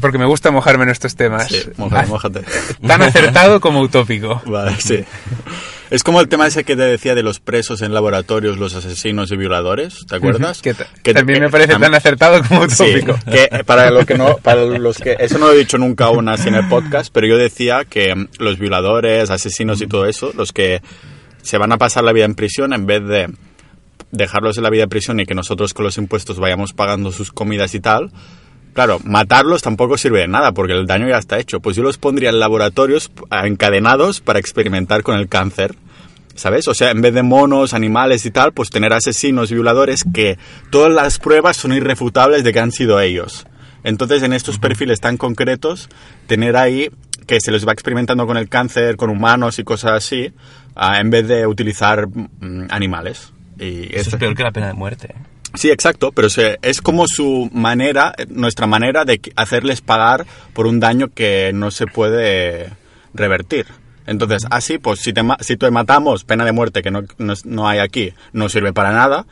[0.00, 2.42] porque me gusta mojarme en estos temas, Sí, mójate.
[2.86, 4.42] tan acertado como utópico.
[4.46, 5.04] Vale, sí.
[5.90, 9.30] Es como el tema ese que te decía de los presos en laboratorios, los asesinos
[9.30, 10.60] y violadores, ¿te acuerdas?
[10.62, 13.18] Que ta- Que- también que- me parece tan acertado como Sí, utópico.
[13.30, 16.06] que eh, para los que no, para los que eso no lo he dicho nunca
[16.06, 20.06] aún así en el podcast, pero yo decía que mm, los violadores, asesinos y todo
[20.06, 20.80] eso, los que
[21.42, 23.28] se van a pasar la vida en prisión en vez de
[24.10, 27.30] dejarlos en la vida en prisión y que nosotros con los impuestos vayamos pagando sus
[27.30, 28.10] comidas y tal.
[28.74, 31.60] Claro, matarlos tampoco sirve de nada porque el daño ya está hecho.
[31.60, 35.76] Pues yo los pondría en laboratorios ah, encadenados para experimentar con el cáncer.
[36.34, 36.66] ¿Sabes?
[36.66, 40.36] O sea, en vez de monos, animales y tal, pues tener asesinos violadores que
[40.70, 43.46] todas las pruebas son irrefutables de que han sido ellos.
[43.84, 45.88] Entonces, en estos perfiles tan concretos,
[46.26, 46.90] tener ahí
[47.28, 50.32] que se les va experimentando con el cáncer, con humanos y cosas así,
[50.74, 53.32] ah, en vez de utilizar mm, animales.
[53.60, 55.14] Y Eso es- es peor que la pena de muerte.
[55.54, 60.80] Sí, exacto, pero se- es como su manera, nuestra manera de hacerles pagar por un
[60.80, 62.70] daño que no se puede
[63.14, 63.66] revertir.
[64.06, 67.68] Entonces, así, pues si te, si te matamos, pena de muerte que no, no, no
[67.68, 69.26] hay aquí, no sirve para nada.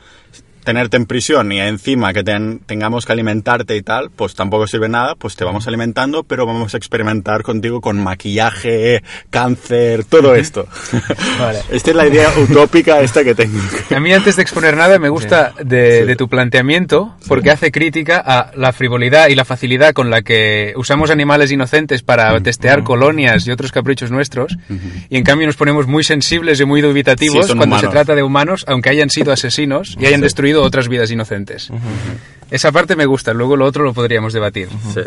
[0.63, 4.87] Tenerte en prisión y encima que ten- tengamos que alimentarte y tal, pues tampoco sirve
[4.89, 10.67] nada, pues te vamos alimentando, pero vamos a experimentar contigo con maquillaje, cáncer, todo esto.
[11.39, 11.59] Vale.
[11.71, 13.59] Esta es la idea utópica esta que tengo.
[13.95, 18.21] A mí antes de exponer nada me gusta de, de tu planteamiento porque hace crítica
[18.25, 23.45] a la frivolidad y la facilidad con la que usamos animales inocentes para testear colonias
[23.47, 24.57] y otros caprichos nuestros
[25.09, 27.91] y en cambio nos ponemos muy sensibles y muy dubitativos Sí, cuando se humanos.
[27.91, 30.27] trata de humanos aunque hayan sido asesinos y hayan Sí.
[30.53, 31.69] Destruido otras vidas inocentes.
[32.51, 34.69] Esa parte me gusta, luego lo otro lo podríamos debatir.
[34.93, 35.01] Sí.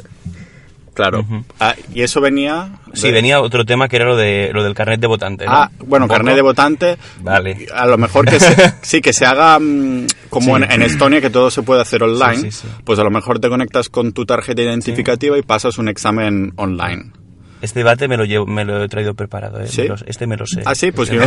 [0.94, 1.26] Claro.
[1.60, 2.70] Ah, y eso venía...
[2.94, 5.44] Sí, de- venía otro tema que era lo, de, lo del carnet de votante.
[5.44, 5.52] ¿no?
[5.52, 6.96] Ah, bueno, carnet de votante.
[7.20, 7.66] Vale.
[7.74, 10.62] A lo mejor que se, sí, que se haga mm, como Sí.
[10.64, 12.36] en, en Estonia, que todo se puede hacer online.
[12.36, 12.68] Sí, sí, sí.
[12.82, 17.12] Pues a lo mejor te conectas con tu tarjeta identificativa y pasas un examen online.
[17.60, 19.60] Este debate me lo, llevo, me lo he traído preparado.
[19.60, 19.66] ¿eh?
[19.68, 19.82] ¿Sí?
[19.82, 20.62] Me lo- este me lo sé.
[20.64, 21.20] Ah, sí, pues yo...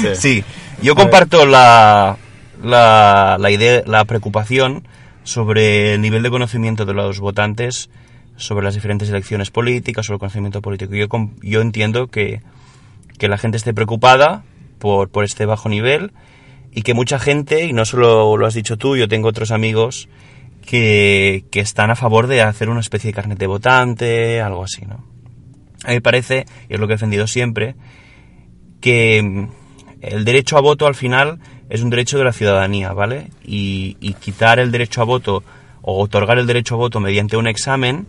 [0.00, 0.14] sí.
[0.14, 0.44] Sí,
[0.80, 2.16] yo comparto la,
[2.62, 4.86] la, la idea, la preocupación
[5.24, 7.90] sobre el nivel de conocimiento de los votantes
[8.36, 10.94] sobre las diferentes elecciones políticas, sobre el conocimiento político.
[10.94, 11.06] Yo,
[11.42, 12.42] yo entiendo que,
[13.18, 14.42] que la gente esté preocupada
[14.78, 16.12] por, por este bajo nivel
[16.72, 20.08] y que mucha gente, y no solo lo has dicho tú, yo tengo otros amigos
[20.66, 24.86] que, que están a favor de hacer una especie de carnet de votante, algo así,
[24.86, 25.04] ¿no?
[25.84, 27.74] A mí me parece, y es lo que he defendido siempre,
[28.80, 29.48] que
[30.00, 31.40] el derecho a voto al final
[31.72, 33.30] es un derecho de la ciudadanía, ¿vale?
[33.42, 35.42] Y, quitar el derecho a voto
[35.80, 38.06] o otorgar el derecho a voto mediante un examen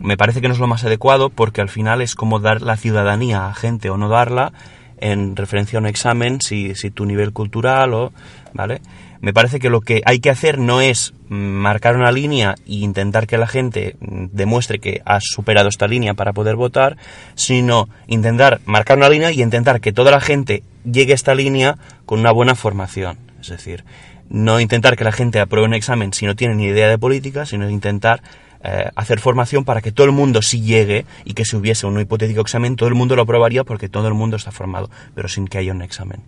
[0.00, 2.78] me parece que no es lo más adecuado porque al final es como dar la
[2.78, 4.54] ciudadanía a gente o no darla
[4.96, 8.12] en referencia a un examen, si, si tu nivel cultural o...
[8.54, 8.80] ¿Vale?
[9.20, 13.26] Me parece que lo que hay que hacer no es marcar una línea e intentar
[13.26, 16.96] que la gente demuestre que ha superado esta línea para poder votar,
[17.34, 21.76] sino intentar marcar una línea y intentar que toda la gente llegue a esta línea
[22.06, 23.18] con una buena formación.
[23.40, 23.84] Es decir,
[24.28, 27.44] no intentar que la gente apruebe un examen si no tiene ni idea de política,
[27.46, 28.22] sino intentar
[28.64, 31.98] eh, hacer formación para que todo el mundo sí llegue y que si hubiese un
[32.00, 35.48] hipotético examen todo el mundo lo aprobaría porque todo el mundo está formado, pero sin
[35.48, 36.20] que haya un examen.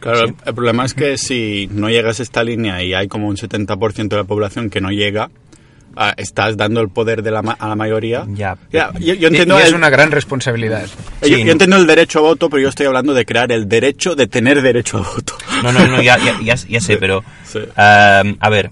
[0.00, 3.28] Claro, el- el problema es que si no llegas a esta línea y hay como
[3.28, 5.30] un 70% de la población que no llega,
[6.16, 8.24] estás dando el poder de la ma- a la mayoría.
[8.28, 8.56] Ya.
[8.70, 10.86] yo, entiendo y es el- una gran responsabilidad.
[11.22, 11.44] yo- Sí.
[11.44, 14.26] yo entiendo el derecho a voto, pero yo estoy hablando de crear el derecho de
[14.26, 15.34] tener derecho a voto.
[15.62, 17.22] No, no, no, ya, ya, ya- ya sé, pero...
[17.44, 17.60] Sí.
[17.76, 18.70] a ver,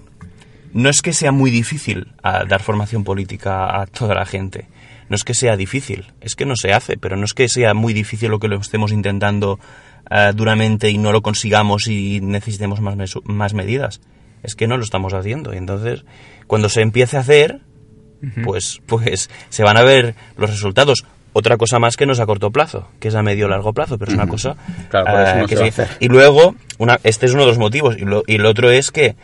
[0.73, 4.67] no es que sea muy difícil dar formación política a toda la gente.
[5.09, 7.73] No es que sea difícil, es que no se hace, pero no es que sea
[7.73, 9.59] muy difícil lo que lo estemos intentando
[10.35, 12.95] duramente y no lo consigamos y necesitemos más,
[13.25, 14.01] más medidas.
[14.43, 15.53] Es que no lo estamos haciendo.
[15.53, 16.03] Y entonces,
[16.47, 17.61] cuando se empiece a hacer,
[18.43, 21.05] pues, pues se van a ver los resultados.
[21.35, 23.97] Otra cosa más que no es a corto plazo, que es a medio largo plazo,
[23.97, 24.55] pero es una cosa
[24.89, 25.81] Claro, por eso no que se va a sí.
[25.81, 25.97] hacer.
[25.99, 27.97] Y luego, una, este es uno de los motivos.
[27.97, 29.15] Y, lo- y el otro es que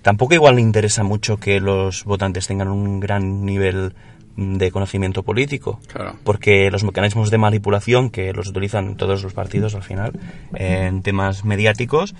[0.00, 3.92] tampoco igual le interesa mucho que los votantes tengan un gran nivel
[4.36, 5.80] mm, de conocimiento político.
[5.92, 6.16] Claro.
[6.24, 10.12] Porque los mecanismos de manipulación que los utilizan todos los partidos al final
[10.54, 12.14] en temas mediáticos,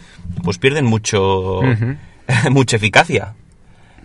[0.44, 1.61] pues pierden mucho,
[2.51, 3.32] mucha eficacia.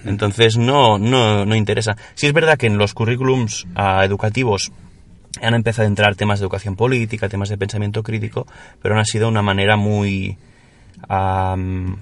[0.06, 1.98] Entonces no, no, no interesa.
[2.14, 4.72] Sí es verdad que en los currículums ah, educativos
[5.42, 8.48] han empezado a entrar temas de educación política, temas de pensamiento crítico,
[8.82, 10.38] pero han sido una manera muy,
[11.10, 11.98] am,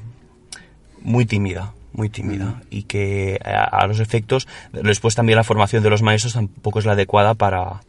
[1.01, 2.61] muy tímida, muy tímida.
[2.69, 6.85] Y que a, a los efectos, después también la formación de los maestros tampoco es
[6.85, 7.81] la adecuada para,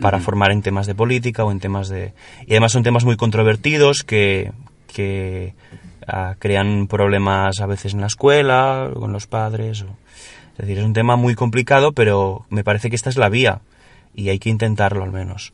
[0.00, 2.14] para formar en temas de política o en temas de...
[2.46, 4.52] Y además son temas muy controvertidos que,
[4.92, 5.54] que
[6.06, 9.82] ah, crean problemas a veces en la escuela, con los padres.
[9.82, 9.96] o-
[10.52, 13.60] Es decir, es un tema muy complicado, pero me parece que esta es la vía
[14.14, 15.52] y hay que intentarlo al menos.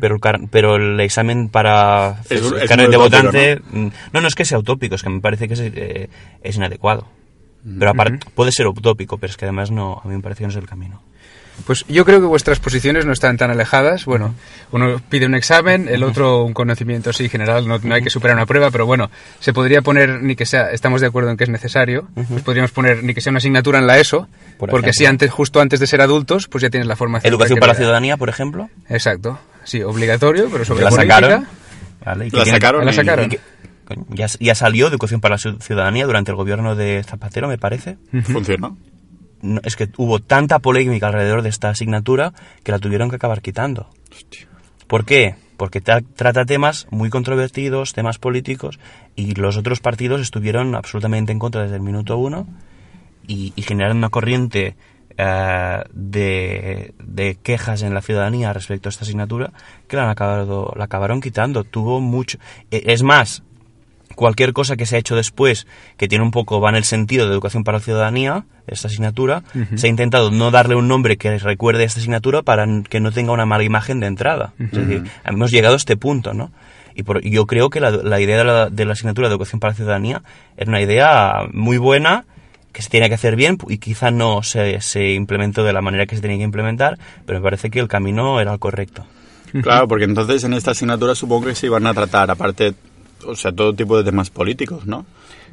[0.00, 0.16] Pero
[0.50, 3.60] pero el examen para Es el es carnet de votante...
[3.70, 4.20] mm, ¿no?
[4.22, 6.08] no, es que sea utópico, es que me parece que es, eh,
[6.42, 7.06] es inadecuado.
[7.78, 10.44] Pero aparte, puede ser utópico, pero es que además no, a mí me parece que
[10.46, 11.02] no es el camino.
[11.64, 14.04] Pues yo creo que vuestras posiciones no están tan alejadas.
[14.04, 14.34] Bueno,
[14.72, 18.36] uno pide un examen, el otro un conocimiento sí general, no, no hay que superar
[18.36, 21.44] una prueba, pero bueno, se podría poner ni que sea, estamos de acuerdo en que
[21.44, 24.28] es necesario, pues podríamos poner ni que sea una asignatura en la ESO,
[24.58, 27.32] Por porque si antes, justo antes de ser adultos, pues ya tienes la formación.
[27.32, 28.68] Educación para la ciudadanía, por ejemplo.
[28.88, 31.14] Exacto, sí, obligatorio, pero sobre la política.
[31.20, 31.46] sacaron.
[32.04, 33.32] Vale, y que La sacaron La sacaron.
[33.32, 33.38] y
[34.14, 37.96] ya, ya salió Educación para la Ciu- Ciudadanía durante el gobierno de Zapatero, me parece.
[38.24, 38.76] ¿Funcionó?
[39.42, 42.32] No, es que hubo tanta polémica alrededor de esta asignatura
[42.62, 43.88] que la tuvieron que acabar quitando.
[44.86, 45.34] ¿Por qué?
[45.56, 48.78] Porque tra- trata temas muy controvertidos, temas políticos,
[49.14, 52.46] y los otros partidos estuvieron absolutamente en contra desde el minuto uno
[53.26, 54.76] y, y generaron una corriente
[55.18, 59.52] eh, de, de quejas en la ciudadanía respecto a esta asignatura
[59.88, 61.64] que la, han acabado, la acabaron quitando.
[61.64, 62.38] Tuvo mucho.
[62.70, 63.42] eh, Es más,
[64.16, 67.26] cualquier cosa que se ha hecho después que tiene un poco va en el sentido
[67.26, 69.44] de educación para la ciudadanía, esta asignatura,
[69.76, 73.12] se ha intentado no darle un nombre que recuerde a esta asignatura para que no
[73.12, 74.52] tenga una mala imagen de entrada.
[74.58, 76.50] Es decir, hemos llegado a este punto, ¿no?
[76.96, 79.60] Y por- yo creo que la, la idea de la, de la asignatura de educación
[79.60, 80.22] para la ciudadanía
[80.56, 82.24] es una idea muy buena
[82.72, 86.06] que se tiene que hacer bien y quizá no se, se implementó de la manera
[86.06, 89.06] que se tenía que implementar, pero me parece que el camino era el correcto.
[89.62, 92.74] Claro, porque entonces en esta asignatura supongo que se iban a tratar, aparte,
[93.24, 95.06] o sea, todo tipo de temas políticos, ¿no?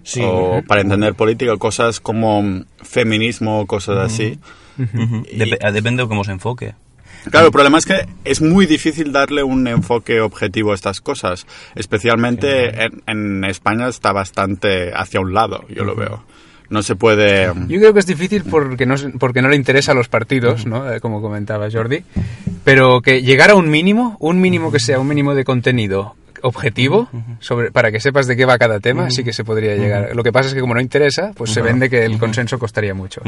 [0.03, 0.21] Sí.
[0.23, 4.39] O para entender política, cosas como feminismo, cosas así.
[4.77, 5.23] Ujú.
[5.33, 6.75] Dep- depende de cómo se enfoque.
[7.31, 11.47] Claro, el problema es que es muy difícil darle un enfoque objetivo a estas cosas.
[11.73, 16.23] Especialmente en, en España está bastante hacia un lado, yo lo veo.
[16.69, 17.45] No se puede...
[17.67, 20.91] Yo creo que es difícil porque no, porque no le interesa a los partidos, ¿no?
[20.91, 22.03] Eh, como comentaba Jordi,
[22.65, 27.09] pero que llegar a un mínimo, un mínimo que sea un mínimo de contenido objetivo
[27.39, 30.15] sobre para que sepas de qué va cada tema, sí que se podría llegar.
[30.15, 32.93] Lo que pasa es que como no interesa, pues se vende que el consenso costaría
[32.93, 33.21] mucho.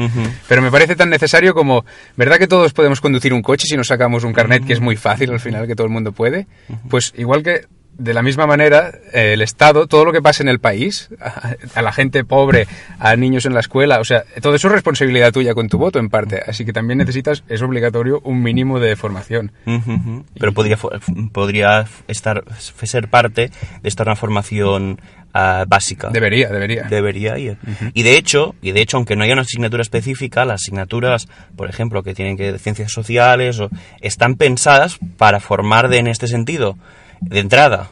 [0.48, 1.84] Pero me parece tan necesario como,
[2.16, 4.96] ¿verdad que todos podemos conducir un coche si nos sacamos un carnet que es muy
[4.96, 6.46] fácil al final, que todo el mundo puede?
[6.88, 7.66] Pues igual que
[7.98, 11.54] de la misma manera, eh, el Estado, todo lo que pasa en el país, a,
[11.74, 12.66] a la gente pobre,
[12.98, 15.98] a niños en la escuela, o sea, todo eso es responsabilidad tuya con tu voto
[15.98, 16.42] en parte.
[16.46, 19.52] Así que también necesitas, es obligatorio, un mínimo de formación.
[20.38, 20.78] Pero podría,
[21.32, 23.50] podría estar, ser parte
[23.82, 25.00] de esta una formación
[25.34, 26.10] ah, básica.
[26.10, 26.84] Debería, debería.
[26.84, 27.58] Debería ir.
[27.92, 31.68] Y de hecho, y de hecho, aunque no haya una asignatura específica, las asignaturas, por
[31.68, 33.68] ejemplo, que tienen que de ciencias sociales, o,
[34.00, 36.78] están pensadas para formar de, en este sentido,
[37.20, 37.90] de entrada.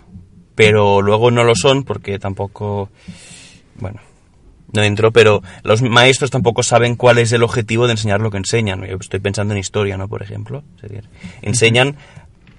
[0.54, 2.88] Pero luego no lo son porque tampoco,
[3.76, 4.00] bueno,
[4.72, 8.38] no entro, pero los maestros tampoco saben cuál es el objetivo de enseñar lo que
[8.38, 8.84] enseñan.
[8.84, 10.08] Yo estoy pensando en historia, ¿no?
[10.08, 10.62] Por ejemplo.
[11.42, 11.96] Enseñan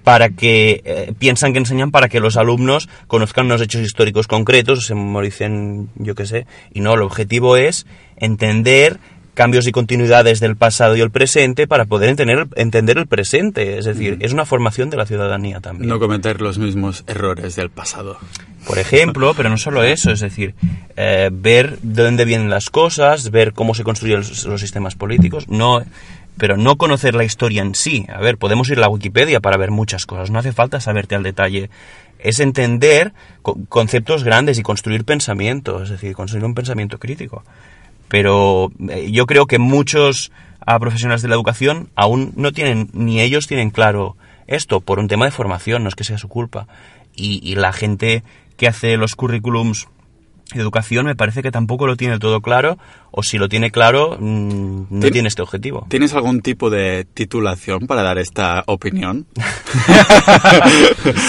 [0.06, 4.86] para que eh, piensan que enseñan para que los alumnos conozcan unos hechos históricos concretos,
[4.86, 9.00] se memoricen, yo qué sé, y no, el objetivo es entender
[9.36, 13.78] cambios y continuidades del pasado y el presente para poder entender, entender el presente.
[13.78, 15.88] Es decir, es una formación de la ciudadanía también.
[15.88, 18.18] No cometer los mismos errores del pasado.
[18.66, 20.56] Por ejemplo, pero no solo eso, es decir,
[20.98, 25.48] eh, ver de dónde vienen las cosas, ver cómo se construyen los, los sistemas políticos,
[25.48, 25.84] no,
[26.38, 28.08] pero no conocer la historia en sí.
[28.12, 31.14] A ver, podemos ir a la Wikipedia para ver muchas cosas, no hace falta saberte
[31.14, 31.70] al detalle.
[32.18, 33.14] Es entender
[33.44, 37.44] co- conceptos grandes y construir pensamiento, es decir, construir un pensamiento crítico.
[38.08, 40.32] Pero eh, yo creo que muchos
[40.66, 44.16] ah, profesionales de la educación aún no tienen, ni ellos tienen claro
[44.48, 46.68] esto, por un tema de formación, no es que sea su culpa.
[47.16, 48.24] Y, y la gente
[48.58, 49.88] que hace los currículums
[50.54, 52.78] de educación me parece que tampoco lo tiene todo claro,
[53.18, 55.86] o si lo tiene claro, mm, no Tien- tiene este objetivo.
[55.90, 59.26] ¿Tienes algún tipo de titulación para dar esta opinión?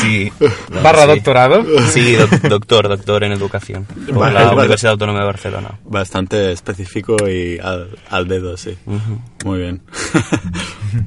[0.00, 0.32] Sí.
[0.70, 1.08] no, Barra sí.
[1.08, 1.64] doctorado.
[1.90, 4.58] Sí, doc- doctor, doctor en educación, por Vale, la vale.
[4.60, 5.78] Universidad Autónoma de Barcelona.
[5.84, 8.76] Bastante específico y al, al dedo, sí.
[9.44, 9.82] Muy bien.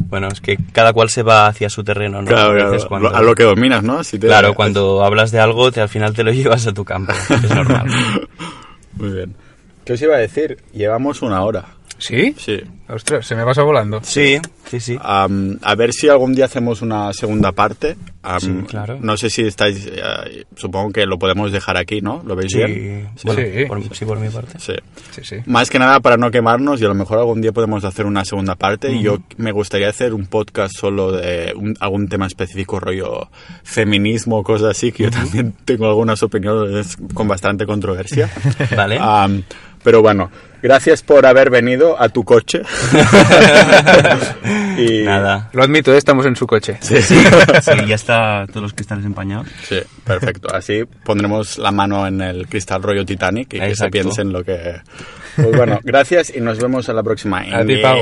[0.09, 2.27] Bueno, es que cada cual se va hacia su terreno, ¿no?
[2.27, 4.03] Claro, veces cuando- a lo que dominas, ¿no?
[4.03, 6.83] Si te- Claro, cuando hablas de algo, te, al final te lo llevas a tu
[6.85, 7.11] campo.
[7.29, 7.87] Es normal.
[8.97, 9.35] Muy bien.
[9.89, 10.55] ¿Qué os iba a decir?
[10.71, 11.65] Llevamos una hora.
[11.97, 12.35] ¿Sí?
[12.37, 12.61] Sí.
[12.87, 13.99] Ostras, se me pasa volando.
[14.03, 14.97] Sí, sí, sí.
[15.01, 17.97] Am, a ver si algún día hacemos una segunda parte.
[18.21, 18.99] Am, Sí, claro.
[19.01, 19.85] No sé si estáis...
[19.91, 22.21] eh, supongo que lo podemos dejar aquí, ¿no?
[22.25, 23.09] ¿Lo veis Sí, bien?
[23.23, 23.65] bueno, Sí.
[23.65, 24.59] Por, sí, por mi parte.
[24.59, 24.73] Sí.
[25.11, 25.35] Sí, sí.
[25.47, 28.23] Más que nada para no quemarnos y a lo mejor algún día podemos hacer una
[28.23, 28.91] segunda parte.
[28.93, 33.27] Y yo me gustaría hacer un podcast solo de un- algún tema específico, rollo
[33.63, 38.29] feminismo, cosas así, que yo también tengo algunas opiniones con bastante controversia.
[38.75, 38.97] Vale.
[38.99, 39.43] Am,
[39.83, 40.29] pero bueno,
[40.61, 42.61] gracias por haber venido a tu coche.
[44.77, 45.49] y, Nada.
[45.53, 45.97] Lo admito, ¿eh?
[45.97, 46.77] estamos en su coche.
[46.81, 47.15] Sí, Sí,
[47.87, 49.47] ya está todos los cristales empañados.
[49.63, 50.53] Sí, perfecto.
[50.53, 54.81] Así pondremos la mano en el cristal rollo Titanic y que se piensen lo que...
[55.35, 57.39] Pues bueno, gracias y nos vemos en la próxima.
[57.39, 57.99] A ti, Pau.